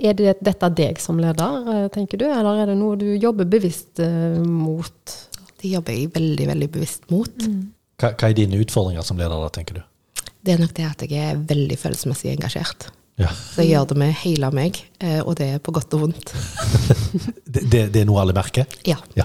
Er 0.00 0.16
det, 0.16 0.38
dette 0.40 0.70
deg 0.76 1.00
som 1.02 1.18
leder, 1.20 1.66
eh, 1.74 1.88
tenker 1.92 2.20
du, 2.20 2.26
eller 2.30 2.62
er 2.62 2.72
det 2.72 2.78
noe 2.80 2.96
du 3.00 3.08
jobber 3.20 3.48
bevisst 3.50 4.00
eh, 4.00 4.38
mot? 4.40 5.16
Det 5.60 5.74
jobber 5.74 5.96
jeg 5.96 6.12
veldig, 6.14 6.46
veldig 6.54 6.70
bevisst 6.72 7.10
mot. 7.12 7.44
Hva, 8.00 8.14
hva 8.14 8.30
er 8.30 8.36
dine 8.38 8.60
utfordringer 8.62 9.04
som 9.04 9.20
leder, 9.20 9.36
da, 9.36 9.50
tenker 9.52 9.80
du? 9.80 9.82
Det 10.40 10.54
er 10.54 10.62
nok 10.62 10.72
det 10.76 10.86
at 10.88 11.04
jeg 11.04 11.20
er 11.20 11.42
veldig 11.50 11.76
følelsesmessig 11.76 12.32
engasjert. 12.32 12.88
Ja. 13.20 13.28
Så 13.28 13.60
jeg 13.60 13.74
gjør 13.74 13.90
det 13.90 13.98
med 14.00 14.14
hele 14.22 14.48
meg, 14.56 14.78
eh, 15.04 15.20
og 15.20 15.36
det 15.36 15.50
er 15.56 15.60
på 15.60 15.74
godt 15.76 15.92
og 15.98 16.06
vondt. 16.06 16.32
Det, 17.50 17.64
det, 17.66 17.80
det 17.90 18.04
er 18.04 18.06
noe 18.06 18.20
alle 18.22 18.30
merker? 18.30 18.68
Ja. 18.86 18.94
Ja. 19.18 19.24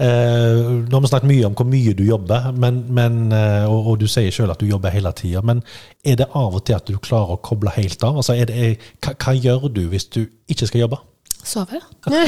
Eh, 0.00 0.58
nå 0.88 0.96
har 0.96 1.02
vi 1.04 1.08
snakket 1.10 1.28
mye 1.28 1.44
om 1.50 1.56
hvor 1.58 1.66
mye 1.68 1.92
du 1.92 2.06
jobber, 2.06 2.46
men, 2.56 2.78
men, 2.96 3.18
eh, 3.36 3.66
og, 3.68 3.92
og 3.92 3.98
du 4.00 4.06
sier 4.08 4.32
selv 4.32 4.54
at 4.54 4.62
du 4.62 4.70
jobber 4.70 4.94
hele 4.94 5.12
tida. 5.16 5.42
Men 5.44 5.60
er 6.00 6.16
det 6.22 6.30
av 6.32 6.56
og 6.56 6.64
til 6.64 6.78
at 6.78 6.88
du 6.88 6.96
klarer 6.96 7.36
å 7.36 7.42
koble 7.44 7.74
helt 7.76 8.00
av? 8.06 8.16
Altså, 8.22 8.38
det, 8.48 8.56
er, 8.56 8.90
hva, 9.04 9.12
hva 9.20 9.36
gjør 9.36 9.68
du 9.68 9.82
hvis 9.92 10.08
du 10.08 10.22
ikke 10.48 10.70
skal 10.70 10.86
jobbe? 10.86 10.98
Sove? 11.44 11.80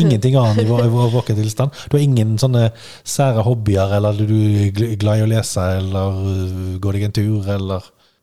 Ingenting 0.00 0.36
annet 0.40 0.62
i 0.62 0.68
vår, 0.68 0.86
vår 0.92 1.08
våken 1.18 1.36
tilstand? 1.36 1.70
Du 1.88 1.96
har 1.98 2.04
ingen 2.04 2.38
sånne 2.40 2.70
sære 3.04 3.44
hobbyer, 3.44 3.96
eller 3.98 4.16
er 4.16 4.28
du 4.28 4.36
er 4.88 4.96
glad 5.00 5.20
i 5.20 5.26
å 5.26 5.30
lese, 5.34 5.64
eller 5.82 6.08
uh, 6.22 6.78
gå 6.80 6.88
deg 6.96 7.08
en 7.08 7.16
tur, 7.16 7.48
eller 7.56 7.80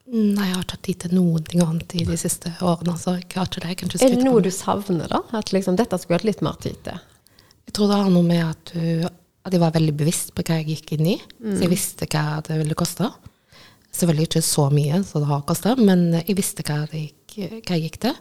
Nei, 0.09 0.47
jeg 0.47 0.55
har 0.55 0.63
ikke 0.63 0.73
hatt 0.73 0.85
tid 0.87 0.99
til 1.03 1.11
noen 1.13 1.43
ting 1.45 1.61
annet 1.61 1.93
i 1.93 2.03
de 2.07 2.15
siste 2.17 2.49
årene, 2.65 2.95
så 2.97 3.13
jeg 3.19 3.27
har 3.35 3.45
ikke 3.45 3.61
det. 3.61 3.69
Jeg 3.69 3.77
kan 3.77 3.91
ikke 3.91 4.05
Er 4.07 4.15
det 4.15 4.25
noe 4.25 4.41
du 4.41 4.49
savner, 4.53 5.09
da? 5.11 5.21
At 5.37 5.53
liksom, 5.53 5.77
dette 5.77 5.99
skulle 6.01 6.17
hatt 6.17 6.25
litt 6.25 6.41
mer 6.45 6.57
tid 6.63 6.79
til? 6.87 6.97
Jeg 7.69 7.75
tror 7.77 7.91
det 7.91 7.99
har 8.01 8.09
noe 8.09 8.25
med 8.25 8.41
at, 8.41 8.71
du, 8.73 9.05
at 9.45 9.53
jeg 9.53 9.61
var 9.61 9.75
veldig 9.75 9.93
bevisst 9.99 10.33
på 10.33 10.45
hva 10.47 10.57
jeg 10.57 10.71
gikk 10.71 10.95
inn 10.97 11.11
i. 11.11 11.17
Så 11.43 11.67
jeg 11.67 11.73
visste 11.75 12.09
hva 12.09 12.39
det 12.47 12.57
ville 12.63 12.77
koste. 12.79 13.11
Selvfølgelig 13.93 14.29
ikke 14.31 14.43
så 14.45 14.67
mye 14.73 15.03
som 15.05 15.21
det 15.21 15.29
har 15.29 15.45
kosta, 15.45 15.75
men 15.77 16.07
jeg 16.23 16.37
visste 16.41 16.65
hva, 16.65 16.81
gikk, 16.89 17.37
hva 17.37 17.77
jeg 17.77 17.85
gikk 17.85 18.01
til. 18.07 18.17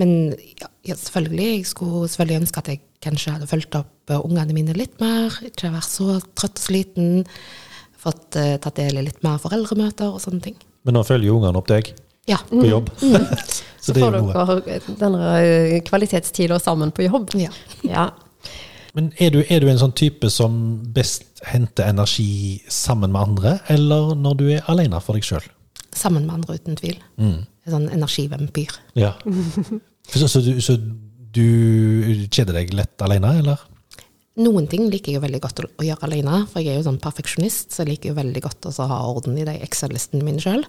Men 0.00 0.16
ja, 0.32 0.72
ja, 0.88 0.96
selvfølgelig, 0.96 1.50
jeg 1.58 1.68
skulle 1.68 2.08
selvfølgelig 2.08 2.40
ønske 2.40 2.64
at 2.64 2.72
jeg 2.72 2.84
kanskje 3.04 3.36
hadde 3.36 3.48
fulgt 3.50 3.76
opp 3.76 4.12
eh, 4.12 4.24
ungene 4.24 4.56
mine 4.56 4.76
litt 4.78 4.96
mer. 5.02 5.36
Ikke 5.44 5.74
vært 5.74 5.92
så 5.92 6.16
trøtt 6.32 6.56
og 6.56 6.64
sliten. 6.64 7.24
Fått 8.02 8.40
uh, 8.40 8.56
tatt 8.58 8.80
del 8.80 8.96
i 8.98 9.04
litt 9.06 9.20
mer 9.22 9.36
foreldremøter 9.38 10.08
og 10.10 10.22
sånne 10.24 10.42
ting. 10.48 10.56
Men 10.84 10.94
nå 10.98 11.02
følger 11.06 11.28
jo 11.30 11.36
ungene 11.40 11.58
opp 11.60 11.68
deg 11.70 11.92
Ja. 12.30 12.38
på 12.50 12.64
jobb. 12.66 12.90
Så 13.82 13.90
Så 13.90 13.94
det 13.96 14.02
er 14.02 14.04
får 14.04 14.14
jo 14.14 14.26
noe. 14.28 14.44
dere 14.66 14.96
denne 15.00 15.30
eh, 15.42 15.80
kvalitetstida 15.86 16.58
sammen 16.62 16.92
på 16.94 17.02
jobb. 17.08 17.32
ja. 17.34 17.50
Ja. 17.82 18.10
Men 18.94 19.08
er 19.18 19.30
du, 19.32 19.38
er 19.48 19.60
du 19.64 19.70
en 19.72 19.78
sånn 19.80 19.94
type 19.96 20.28
som 20.30 20.52
best 20.92 21.40
henter 21.48 21.88
energi 21.88 22.60
sammen 22.68 23.10
med 23.14 23.22
andre, 23.22 23.54
eller 23.72 24.12
når 24.14 24.34
du 24.36 24.44
er 24.52 24.66
alene 24.68 25.00
for 25.00 25.16
deg 25.16 25.24
sjøl? 25.24 25.46
Sammen 25.96 26.26
med 26.28 26.34
andre, 26.34 26.58
uten 26.60 26.76
tvil. 26.76 26.98
En 27.18 27.46
sånn 27.72 27.88
energivampyr. 27.94 28.74
Ja. 28.94 29.14
Så, 30.12 30.26
så, 30.28 30.40
du, 30.42 30.56
så 30.60 30.74
du 31.32 31.44
kjeder 32.28 32.52
deg 32.58 32.72
lett 32.74 33.00
alene, 33.06 33.28
eller? 33.38 33.60
Noen 34.40 34.64
ting 34.64 34.86
liker 34.88 35.12
jeg 35.12 35.18
jo 35.18 35.22
veldig 35.26 35.40
godt 35.44 35.58
å 35.60 35.64
å 35.76 35.84
gjøre 35.84 36.06
alene, 36.06 36.38
for 36.48 36.62
jeg 36.64 36.72
er 36.72 36.78
jo 36.78 36.86
sånn 36.86 36.96
perfeksjonist, 37.04 37.66
så 37.74 37.82
jeg 37.82 37.88
liker 37.90 38.08
jo 38.12 38.14
veldig 38.16 38.40
godt 38.46 38.64
å 38.70 38.86
ha 38.88 39.00
orden 39.10 39.34
i 39.36 39.44
de 39.44 39.58
Excel-listene 39.66 40.24
mine 40.24 40.40
sjøl. 40.40 40.62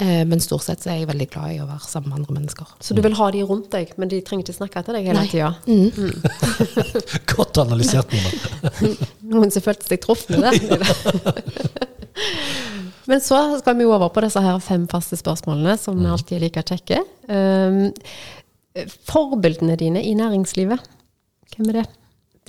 Eh, 0.00 0.22
men 0.24 0.40
stort 0.40 0.64
sett 0.64 0.80
så 0.80 0.88
er 0.94 1.02
jeg 1.02 1.10
veldig 1.10 1.26
glad 1.34 1.52
i 1.52 1.58
å 1.60 1.66
være 1.68 1.84
sammen 1.84 2.08
med 2.14 2.20
andre 2.22 2.36
mennesker. 2.38 2.70
Så 2.80 2.96
du 2.96 3.02
vil 3.04 3.18
ha 3.18 3.26
de 3.34 3.42
rundt 3.44 3.68
deg, 3.74 3.92
men 4.00 4.08
de 4.08 4.22
trenger 4.24 4.46
ikke 4.48 4.56
snakke 4.56 4.84
til 4.86 4.96
deg 4.96 5.10
hele 5.10 5.26
tida? 5.28 5.50
Mm. 5.68 5.92
Mm. 6.00 6.16
Godt 7.34 7.60
analysert, 7.60 8.08
Mona. 8.16 8.30
Noen 9.34 9.52
som 9.52 9.66
følte 9.68 9.84
seg 9.90 10.00
truffet 10.00 10.40
der. 10.40 10.56
Men 13.10 13.20
så 13.24 13.36
skal 13.58 13.74
vi 13.78 13.84
over 13.88 14.10
på 14.14 14.22
disse 14.22 14.40
her 14.44 14.58
fem 14.62 14.84
faste 14.90 15.16
spørsmålene, 15.18 15.76
som 15.80 15.96
Mm. 15.98 16.10
alltid 16.14 16.36
er 16.36 16.40
like 16.44 16.62
kjekke. 16.68 16.98
Um, 17.28 17.92
forbildene 19.08 19.76
dine 19.80 20.02
i 20.04 20.12
næringslivet, 20.14 20.78
hvem 21.56 21.68
er 21.72 21.80
det? 21.80 21.86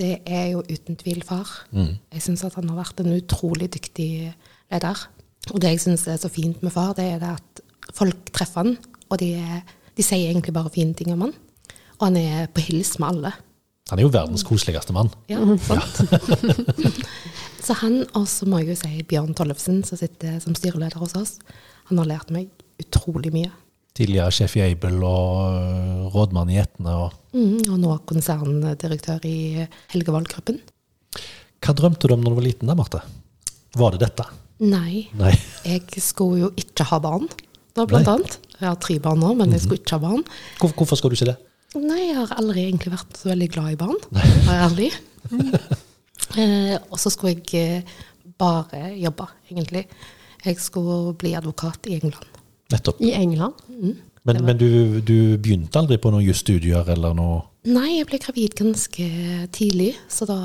Det 0.01 0.15
er 0.25 0.47
jo 0.55 0.63
uten 0.65 0.97
tvil 0.97 1.21
far. 1.25 1.49
Mm. 1.69 1.93
Jeg 2.15 2.23
syns 2.25 2.45
at 2.47 2.57
han 2.57 2.71
har 2.71 2.79
vært 2.81 3.03
en 3.03 3.13
utrolig 3.13 3.69
dyktig 3.75 4.11
leder. 4.71 5.05
Og 5.51 5.61
det 5.61 5.75
jeg 5.75 5.83
syns 5.85 6.07
er 6.09 6.17
så 6.21 6.31
fint 6.31 6.63
med 6.65 6.73
far, 6.73 6.95
det 6.97 7.05
er 7.05 7.21
det 7.21 7.35
at 7.35 7.61
folk 7.97 8.31
treffer 8.33 8.63
han, 8.63 8.75
og 9.11 9.19
de, 9.21 9.33
er, 9.37 9.61
de 9.97 10.05
sier 10.05 10.29
egentlig 10.31 10.53
bare 10.55 10.71
fine 10.73 10.95
ting 10.97 11.13
om 11.13 11.25
han. 11.27 11.33
Og 11.99 12.07
han 12.07 12.17
er 12.17 12.49
på 12.53 12.63
hils 12.65 12.95
med 13.01 13.11
alle. 13.11 13.33
Han 13.91 13.99
er 13.99 14.05
jo 14.05 14.13
verdens 14.13 14.45
koseligste 14.47 14.93
mann. 14.95 15.09
Ja, 15.29 15.41
sant? 15.65 15.99
så 17.65 17.75
han, 17.81 18.01
og 18.17 18.27
så 18.31 18.47
må 18.49 18.61
jeg 18.61 18.71
jo 18.71 18.77
si 18.79 19.01
Bjørn 19.07 19.35
Tollefsen, 19.37 19.81
som 19.85 19.99
sitter 19.99 20.39
som 20.41 20.55
styreleder 20.57 21.01
hos 21.01 21.17
oss, 21.19 21.33
han 21.89 21.99
har 21.99 22.07
lært 22.13 22.31
meg 22.33 22.49
utrolig 22.81 23.33
mye. 23.35 23.51
Tidligere 24.01 24.33
sjef 24.33 24.55
i 24.57 24.63
Aibel 24.65 24.97
og 25.05 25.53
øh, 25.53 26.05
rådmann 26.15 26.49
i 26.49 26.57
Etne. 26.63 26.97
Og 27.05 27.17
Mm, 27.31 27.61
og 27.71 27.77
nå 27.79 27.93
konserndirektør 28.09 29.23
i 29.23 29.63
Helgevold-gruppen. 29.93 30.57
hva 31.63 31.73
drømte 31.77 32.09
du 32.09 32.13
om 32.17 32.19
når 32.25 32.33
du 32.33 32.35
var 32.41 32.43
liten, 32.43 32.67
da, 32.67 32.75
Marte? 32.75 32.99
Var 33.79 33.93
det 33.95 34.01
dette? 34.01 34.25
Nei, 34.59 35.05
Nei. 35.15 35.31
jeg 35.69 36.03
skulle 36.03 36.41
jo 36.41 36.49
ikke 36.59 36.83
ha 36.89 36.99
barn, 36.99 37.29
da, 37.77 37.85
blant 37.87 38.09
Nei. 38.09 38.15
annet. 38.17 38.35
Jeg 38.59 38.67
har 38.67 38.75
tre 38.83 38.97
barn 38.99 39.21
nå, 39.23 39.29
men 39.39 39.53
jeg 39.55 39.63
skulle 39.63 39.79
ikke 39.79 39.95
ha 39.95 40.01
barn. 40.09 40.25
Hvor, 40.59 40.73
hvorfor 40.81 40.99
skal 40.99 41.13
du 41.13 41.15
ikke 41.15 41.29
det? 41.31 41.37
Nei, 41.79 42.01
jeg 42.09 42.17
har 42.19 42.35
aldri 42.35 42.65
egentlig 42.67 42.91
vært 42.97 43.15
så 43.21 43.31
veldig 43.31 43.49
glad 43.55 43.71
i 43.71 43.79
barn, 43.79 44.03
å 44.11 44.25
være 44.49 44.67
ærlig. 44.67 44.91
Eh, 46.35 46.75
og 46.91 46.99
så 46.99 47.11
skulle 47.15 47.37
jeg 47.37 47.63
eh, 47.85 47.95
bare 48.39 48.91
jobbe, 48.99 49.25
egentlig. 49.51 49.85
Jeg 50.43 50.59
skulle 50.59 51.15
bli 51.19 51.31
advokat 51.39 51.87
i 51.87 51.95
England. 52.01 52.27
Nettopp. 52.71 53.01
I 53.03 53.11
England? 53.17 53.53
Men, 54.23 54.43
men 54.45 54.57
du, 54.59 54.99
du 55.01 55.37
begynte 55.41 55.79
aldri 55.81 55.97
på 55.97 56.11
noen 56.13 56.23
jusstudier 56.27 56.87
eller 56.93 57.15
noe 57.17 57.39
Nei, 57.69 57.99
jeg 57.99 58.07
ble 58.09 58.17
gravid 58.17 58.55
ganske 58.57 59.03
tidlig, 59.53 59.91
så 60.09 60.25
da 60.25 60.35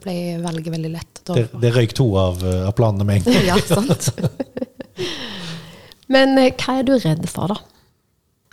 ble 0.00 0.14
valget 0.40 0.72
veldig 0.72 0.90
lett. 0.94 1.20
Da, 1.28 1.34
Det, 1.36 1.60
det 1.60 1.72
røyk 1.74 1.92
to 1.98 2.06
av, 2.16 2.38
øh, 2.40 2.62
av 2.70 2.72
planene 2.78 3.04
med 3.04 3.18
en 3.20 3.26
gang. 3.28 3.44
Ja, 3.50 3.58
sant. 3.60 4.08
Men 6.12 6.32
eh, 6.40 6.52
hva 6.56 6.78
er 6.80 6.86
du 6.88 6.94
redd 6.96 7.26
for, 7.30 7.52
da? 7.52 7.58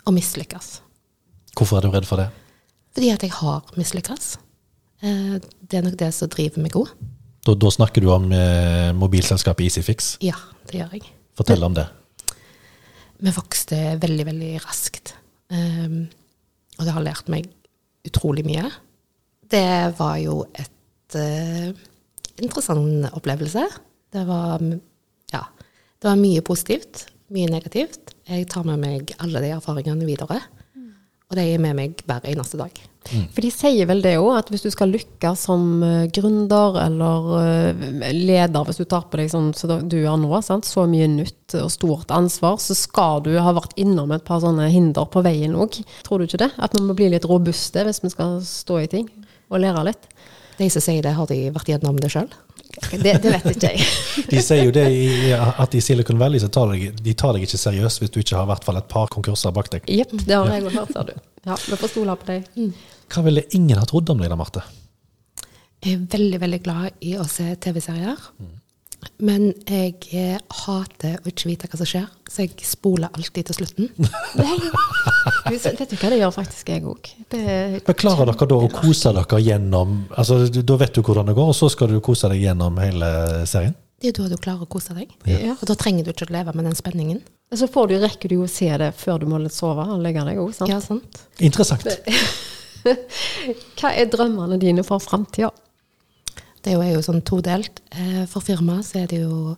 Å 0.04 0.12
mislykkes. 0.12 0.68
Hvorfor 1.56 1.80
er 1.80 1.86
du 1.88 1.94
redd 1.96 2.08
for 2.08 2.20
det? 2.20 2.28
Fordi 2.96 3.10
at 3.14 3.24
jeg 3.24 3.32
har 3.38 3.72
mislykkes. 3.78 4.34
Eh, 5.04 5.38
Det 5.70 5.80
er 5.80 5.86
nok 5.88 5.96
det 6.00 6.10
som 6.16 6.28
driver 6.32 6.60
meg 6.64 6.72
god. 6.76 6.92
Da, 7.46 7.54
da 7.56 7.72
snakker 7.72 8.04
du 8.04 8.10
om 8.12 8.28
eh, 8.36 8.90
mobilselskapet 9.00 9.64
EasyFix. 9.70 10.16
Ja, 10.24 10.36
det 10.68 10.82
gjør 10.82 10.96
jeg. 10.98 11.08
Fortell 11.40 11.64
om 11.64 11.76
det. 11.76 11.86
Vi 13.20 13.32
vokste 13.36 13.78
veldig, 14.00 14.24
veldig 14.30 14.50
raskt. 14.64 15.14
Um, 15.52 16.06
og 16.78 16.86
det 16.86 16.94
har 16.96 17.04
lært 17.04 17.28
meg 17.32 17.48
utrolig 18.08 18.46
mye. 18.46 18.64
Det 19.50 19.92
var 19.98 20.16
jo 20.22 20.44
et 20.56 21.16
uh, 21.18 21.68
interessant 22.40 23.10
opplevelse. 23.12 23.66
Det 24.10 24.22
var, 24.28 24.62
ja, 25.34 25.42
det 26.00 26.08
var 26.08 26.22
mye 26.22 26.44
positivt, 26.46 27.04
mye 27.34 27.50
negativt. 27.52 28.14
Jeg 28.30 28.48
tar 28.50 28.64
med 28.68 28.80
meg 28.80 29.12
alle 29.20 29.42
de 29.44 29.52
erfaringene 29.58 30.08
videre. 30.08 30.40
Og 31.30 31.38
de 31.38 31.46
er 31.46 31.60
med 31.62 31.76
meg 31.78 32.00
hver 32.08 32.24
eneste 32.26 32.58
dag. 32.58 32.74
For 33.08 33.40
de 33.42 33.48
sier 33.50 33.88
vel 33.88 34.02
det 34.04 34.16
òg, 34.20 34.28
at 34.36 34.50
hvis 34.52 34.64
du 34.66 34.68
skal 34.70 34.90
lykkes 34.92 35.44
som 35.48 35.62
eh, 35.82 36.08
gründer 36.12 36.76
eller 36.82 37.30
eh, 37.40 37.84
leder, 38.12 38.66
hvis 38.66 38.82
du 38.82 38.84
tar 38.84 39.06
på 39.08 39.18
deg 39.18 39.30
sånn 39.32 39.48
som 39.56 39.86
du 39.88 39.96
gjør 40.02 40.18
nå, 40.20 40.30
sant? 40.44 40.68
så 40.68 40.84
mye 40.90 41.08
nytt 41.10 41.56
og 41.58 41.70
stort 41.72 42.12
ansvar, 42.14 42.58
så 42.62 42.76
skal 42.76 43.24
du 43.24 43.32
ha 43.40 43.54
vært 43.56 43.72
innom 43.80 44.12
et 44.14 44.26
par 44.26 44.42
sånne 44.44 44.68
hinder 44.74 45.08
på 45.10 45.24
veien 45.26 45.56
òg. 45.58 45.80
Tror 46.06 46.20
du 46.20 46.28
ikke 46.28 46.42
det? 46.44 46.52
At 46.60 46.76
vi 46.76 46.84
må 46.84 46.98
bli 46.98 47.08
litt 47.14 47.26
robuste 47.30 47.86
hvis 47.86 48.02
vi 48.04 48.12
skal 48.12 48.38
stå 48.46 48.82
i 48.84 48.90
ting 48.92 49.08
og 49.50 49.62
lære 49.64 49.88
litt? 49.88 50.10
De 50.60 50.68
som 50.70 50.84
sier 50.84 51.02
det, 51.02 51.16
har 51.16 51.30
de 51.30 51.46
vært 51.54 51.72
gjennom 51.72 51.98
det 51.98 52.12
sjøl? 52.12 52.28
Det, 52.90 53.14
det 53.22 53.32
vet 53.32 53.46
ikke 53.50 53.70
jeg. 53.72 53.86
De 54.30 54.42
sier 54.44 54.64
jo 54.68 54.74
det 54.74 54.86
i, 54.94 55.32
at 55.34 55.74
i 55.74 55.82
Silicon 55.84 56.20
Valley 56.20 56.40
så 56.42 56.50
tar 56.52 56.70
deg, 56.72 57.00
de 57.02 57.14
tar 57.18 57.34
deg 57.36 57.46
ikke 57.46 57.60
seriøst 57.60 58.02
hvis 58.02 58.12
du 58.14 58.20
ikke 58.22 58.38
har 58.38 58.46
i 58.46 58.50
hvert 58.52 58.66
fall 58.66 58.78
et 58.80 58.88
par 58.90 59.10
konkurser 59.12 59.54
bak 59.56 59.70
deg. 59.72 59.88
Jepp, 59.90 60.14
det 60.26 60.36
har 60.36 60.50
jeg 60.54 60.70
hørt, 60.76 60.94
sa 60.94 61.04
du. 61.08 61.14
Ja, 61.46 61.56
vi 61.56 61.78
får 61.80 61.92
stole 61.94 62.16
på 62.20 62.30
deg. 62.30 62.46
Hva 63.10 63.24
ville 63.26 63.44
ingen 63.56 63.80
ha 63.80 63.86
trodd 63.90 64.12
om 64.12 64.22
deg 64.22 64.30
da, 64.30 64.38
Marte? 64.38 64.64
Jeg 65.80 65.96
er 65.96 66.02
veldig, 66.12 66.40
veldig 66.42 66.60
glad 66.64 67.04
i 67.08 67.14
å 67.16 67.24
se 67.28 67.46
TV-serier. 67.64 68.26
Men 69.20 69.50
jeg 69.68 69.94
eh, 70.16 70.38
hater 70.64 71.18
å 71.20 71.28
ikke 71.28 71.50
vite 71.50 71.68
hva 71.68 71.78
som 71.80 71.88
skjer, 71.88 72.06
så 72.28 72.44
jeg 72.44 72.64
spoler 72.64 73.12
alltid 73.12 73.50
til 73.50 73.58
slutten. 73.58 73.90
Nei. 74.40 74.56
Vet 75.50 75.78
du 75.90 75.96
hva, 75.96 76.10
det 76.12 76.20
gjør 76.20 76.32
faktisk 76.34 76.72
jeg 76.72 76.84
òg. 76.88 77.12
Men 77.32 77.98
klarer 78.00 78.30
dere 78.30 78.48
da 78.52 78.58
å 78.60 78.70
kose 78.72 79.12
dere 79.16 79.40
gjennom 79.44 80.02
altså 80.16 80.40
Da 80.48 80.76
vet 80.80 80.96
du 80.96 81.02
hvordan 81.04 81.28
det 81.30 81.36
går, 81.36 81.52
og 81.52 81.56
så 81.56 81.68
skal 81.72 81.92
du 81.92 82.00
kose 82.04 82.30
deg 82.32 82.44
gjennom 82.44 82.80
hele 82.80 83.10
serien? 83.50 83.76
Det 84.00 84.08
er 84.08 84.16
jo 84.16 84.24
da 84.24 84.32
du 84.32 84.40
klarer 84.40 84.64
å 84.64 84.70
kose 84.70 84.96
deg. 84.96 85.10
Ja. 85.28 85.52
Og 85.58 85.66
da 85.68 85.76
trenger 85.76 86.06
du 86.06 86.14
ikke 86.14 86.24
å 86.24 86.32
leve 86.32 86.54
med 86.56 86.64
den 86.64 86.76
spenningen. 86.78 87.20
Så 87.52 87.66
får 87.68 87.90
du, 87.90 87.96
rekker 88.00 88.32
du 88.32 88.38
jo 88.38 88.46
å 88.46 88.48
se 88.50 88.70
det 88.80 88.92
før 88.96 89.20
du 89.20 89.26
må 89.28 89.40
litt 89.42 89.52
sove 89.52 89.84
og 89.92 90.00
legge 90.00 90.24
deg 90.24 90.40
òg, 90.40 90.54
sant? 90.56 90.70
Ja, 90.72 90.78
sant? 90.80 91.20
Interessant. 91.44 91.84
Hva 93.76 93.90
er 93.92 94.08
drømmene 94.08 94.56
dine 94.62 94.84
for 94.86 95.02
framtida? 95.04 95.50
Det 96.60 96.74
er 96.76 96.92
jo, 96.92 97.00
sånn 97.04 97.22
todelt. 97.24 97.80
Eh, 97.92 98.24
For 98.28 98.44
firmaet 98.44 98.88
så 98.88 99.02
er 99.02 99.10
det 99.10 99.22
jo 99.22 99.56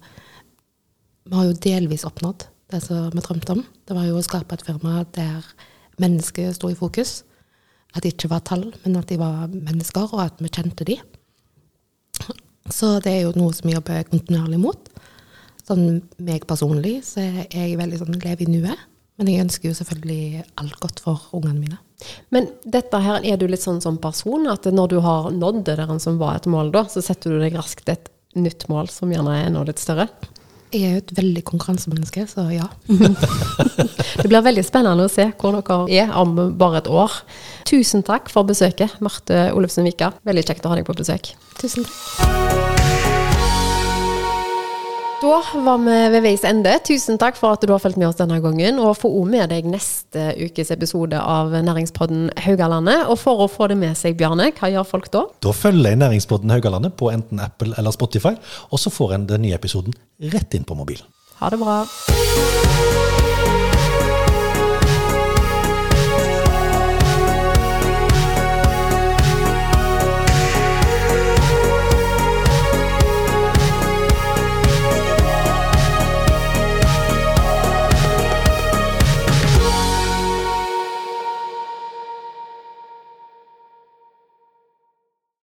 Vi 1.26 1.36
har 1.36 1.46
jo 1.46 1.58
delvis 1.62 2.04
oppnådd 2.06 2.48
det 2.72 2.80
som 2.82 3.10
vi 3.12 3.22
drømte 3.22 3.54
om. 3.54 3.62
Det 3.86 3.94
var 3.94 4.08
jo 4.08 4.16
å 4.18 4.24
skape 4.24 4.56
et 4.56 4.64
firma 4.66 5.04
der 5.14 5.44
mennesket 6.02 6.56
sto 6.56 6.70
i 6.72 6.78
fokus. 6.78 7.22
At 7.94 8.02
de 8.02 8.10
ikke 8.10 8.30
var 8.32 8.40
tall, 8.40 8.72
men 8.84 8.96
at 8.96 9.10
de 9.10 9.18
var 9.20 9.52
mennesker, 9.52 10.08
og 10.14 10.22
at 10.24 10.40
vi 10.40 10.48
kjente 10.48 10.86
de. 10.88 10.96
Så 12.72 12.96
det 13.04 13.12
er 13.12 13.20
jo 13.26 13.34
noe 13.36 13.52
som 13.54 13.68
vi 13.68 13.76
jobber 13.76 14.06
kontinuerlig 14.08 14.60
mot. 14.62 14.88
Sånn 15.66 16.00
meg 16.22 16.46
personlig 16.48 17.02
så 17.06 17.22
er 17.22 17.46
jeg 17.52 17.78
veldig 17.78 18.00
sånn 18.00 18.18
lev 18.22 18.42
i 18.42 18.48
nuet. 18.50 18.88
Men 19.20 19.28
jeg 19.28 19.44
ønsker 19.44 19.68
jo 19.68 19.76
selvfølgelig 19.76 20.44
alt 20.58 20.78
godt 20.82 21.02
for 21.04 21.28
ungene 21.36 21.60
mine. 21.60 21.78
Men 22.34 22.50
dette 22.64 23.00
her, 23.02 23.24
er 23.24 23.38
du 23.40 23.46
litt 23.50 23.64
sånn 23.64 23.82
som 23.84 23.98
person, 24.02 24.46
at 24.50 24.68
når 24.70 24.92
du 24.92 24.98
har 25.04 25.30
nådd 25.34 25.64
det 25.68 25.78
der 25.80 25.96
som 26.02 26.20
var 26.20 26.38
et 26.38 26.50
mål 26.50 26.72
da, 26.74 26.86
så 26.90 27.04
setter 27.04 27.34
du 27.34 27.42
deg 27.42 27.56
raskt 27.58 27.88
et 27.92 28.10
nytt 28.38 28.68
mål 28.72 28.88
som 28.92 29.12
gjerne 29.12 29.34
er 29.38 29.50
enda 29.50 29.64
litt 29.68 29.82
større? 29.82 30.08
Jeg 30.72 30.88
er 30.88 30.94
jo 30.94 31.00
et 31.02 31.10
veldig 31.18 31.42
konkurransemenneske, 31.44 32.24
så 32.30 32.46
ja. 32.48 32.70
Det 34.22 34.24
blir 34.24 34.44
veldig 34.44 34.64
spennende 34.64 35.04
å 35.04 35.12
se 35.12 35.26
hvor 35.36 35.58
dere 35.58 36.06
er 36.06 36.14
om 36.16 36.32
bare 36.56 36.80
et 36.80 36.88
år. 36.88 37.18
Tusen 37.68 38.04
takk 38.06 38.32
for 38.32 38.48
besøket, 38.48 38.96
Marte 39.04 39.50
Olufsen 39.52 39.84
Vika. 39.88 40.14
Veldig 40.24 40.46
kjekt 40.48 40.64
å 40.64 40.72
ha 40.72 40.80
deg 40.80 40.88
på 40.88 40.96
besøk. 40.96 41.34
Tusen 41.60 41.84
takk. 41.84 42.51
Da 45.22 45.36
var 45.54 45.78
vi 45.78 45.96
ved 46.10 46.24
veis 46.24 46.42
ende. 46.42 46.72
Tusen 46.82 47.14
takk 47.20 47.36
for 47.38 47.54
at 47.54 47.62
du 47.62 47.70
har 47.70 47.78
fulgt 47.78 47.98
med 48.00 48.08
oss 48.08 48.18
denne 48.18 48.40
gangen. 48.42 48.80
Og 48.82 48.96
få 48.98 49.06
òg 49.20 49.28
med 49.30 49.52
deg 49.52 49.68
neste 49.70 50.32
ukes 50.34 50.72
episode 50.74 51.14
av 51.14 51.54
Næringspodden 51.54 52.32
Haugalandet. 52.42 53.04
Og 53.06 53.20
for 53.22 53.44
å 53.44 53.46
få 53.46 53.70
det 53.70 53.78
med 53.78 53.94
seg, 53.98 54.18
Bjarne, 54.18 54.50
hva 54.58 54.72
gjør 54.72 54.88
folk 54.88 55.06
da? 55.14 55.28
Da 55.46 55.54
følger 55.54 55.94
jeg 55.94 56.02
Næringspodden 56.02 56.50
Haugalandet 56.50 56.98
på 56.98 57.12
enten 57.14 57.38
Apple 57.44 57.70
eller 57.78 57.94
Spotify, 57.94 58.34
og 58.74 58.82
så 58.82 58.90
får 58.90 59.14
en 59.14 59.30
den 59.30 59.46
nye 59.46 59.54
episoden 59.54 59.94
rett 60.34 60.58
inn 60.58 60.66
på 60.66 60.74
mobilen. 60.74 61.06
Ha 61.38 61.54
det 61.54 61.62
bra. 61.62 61.84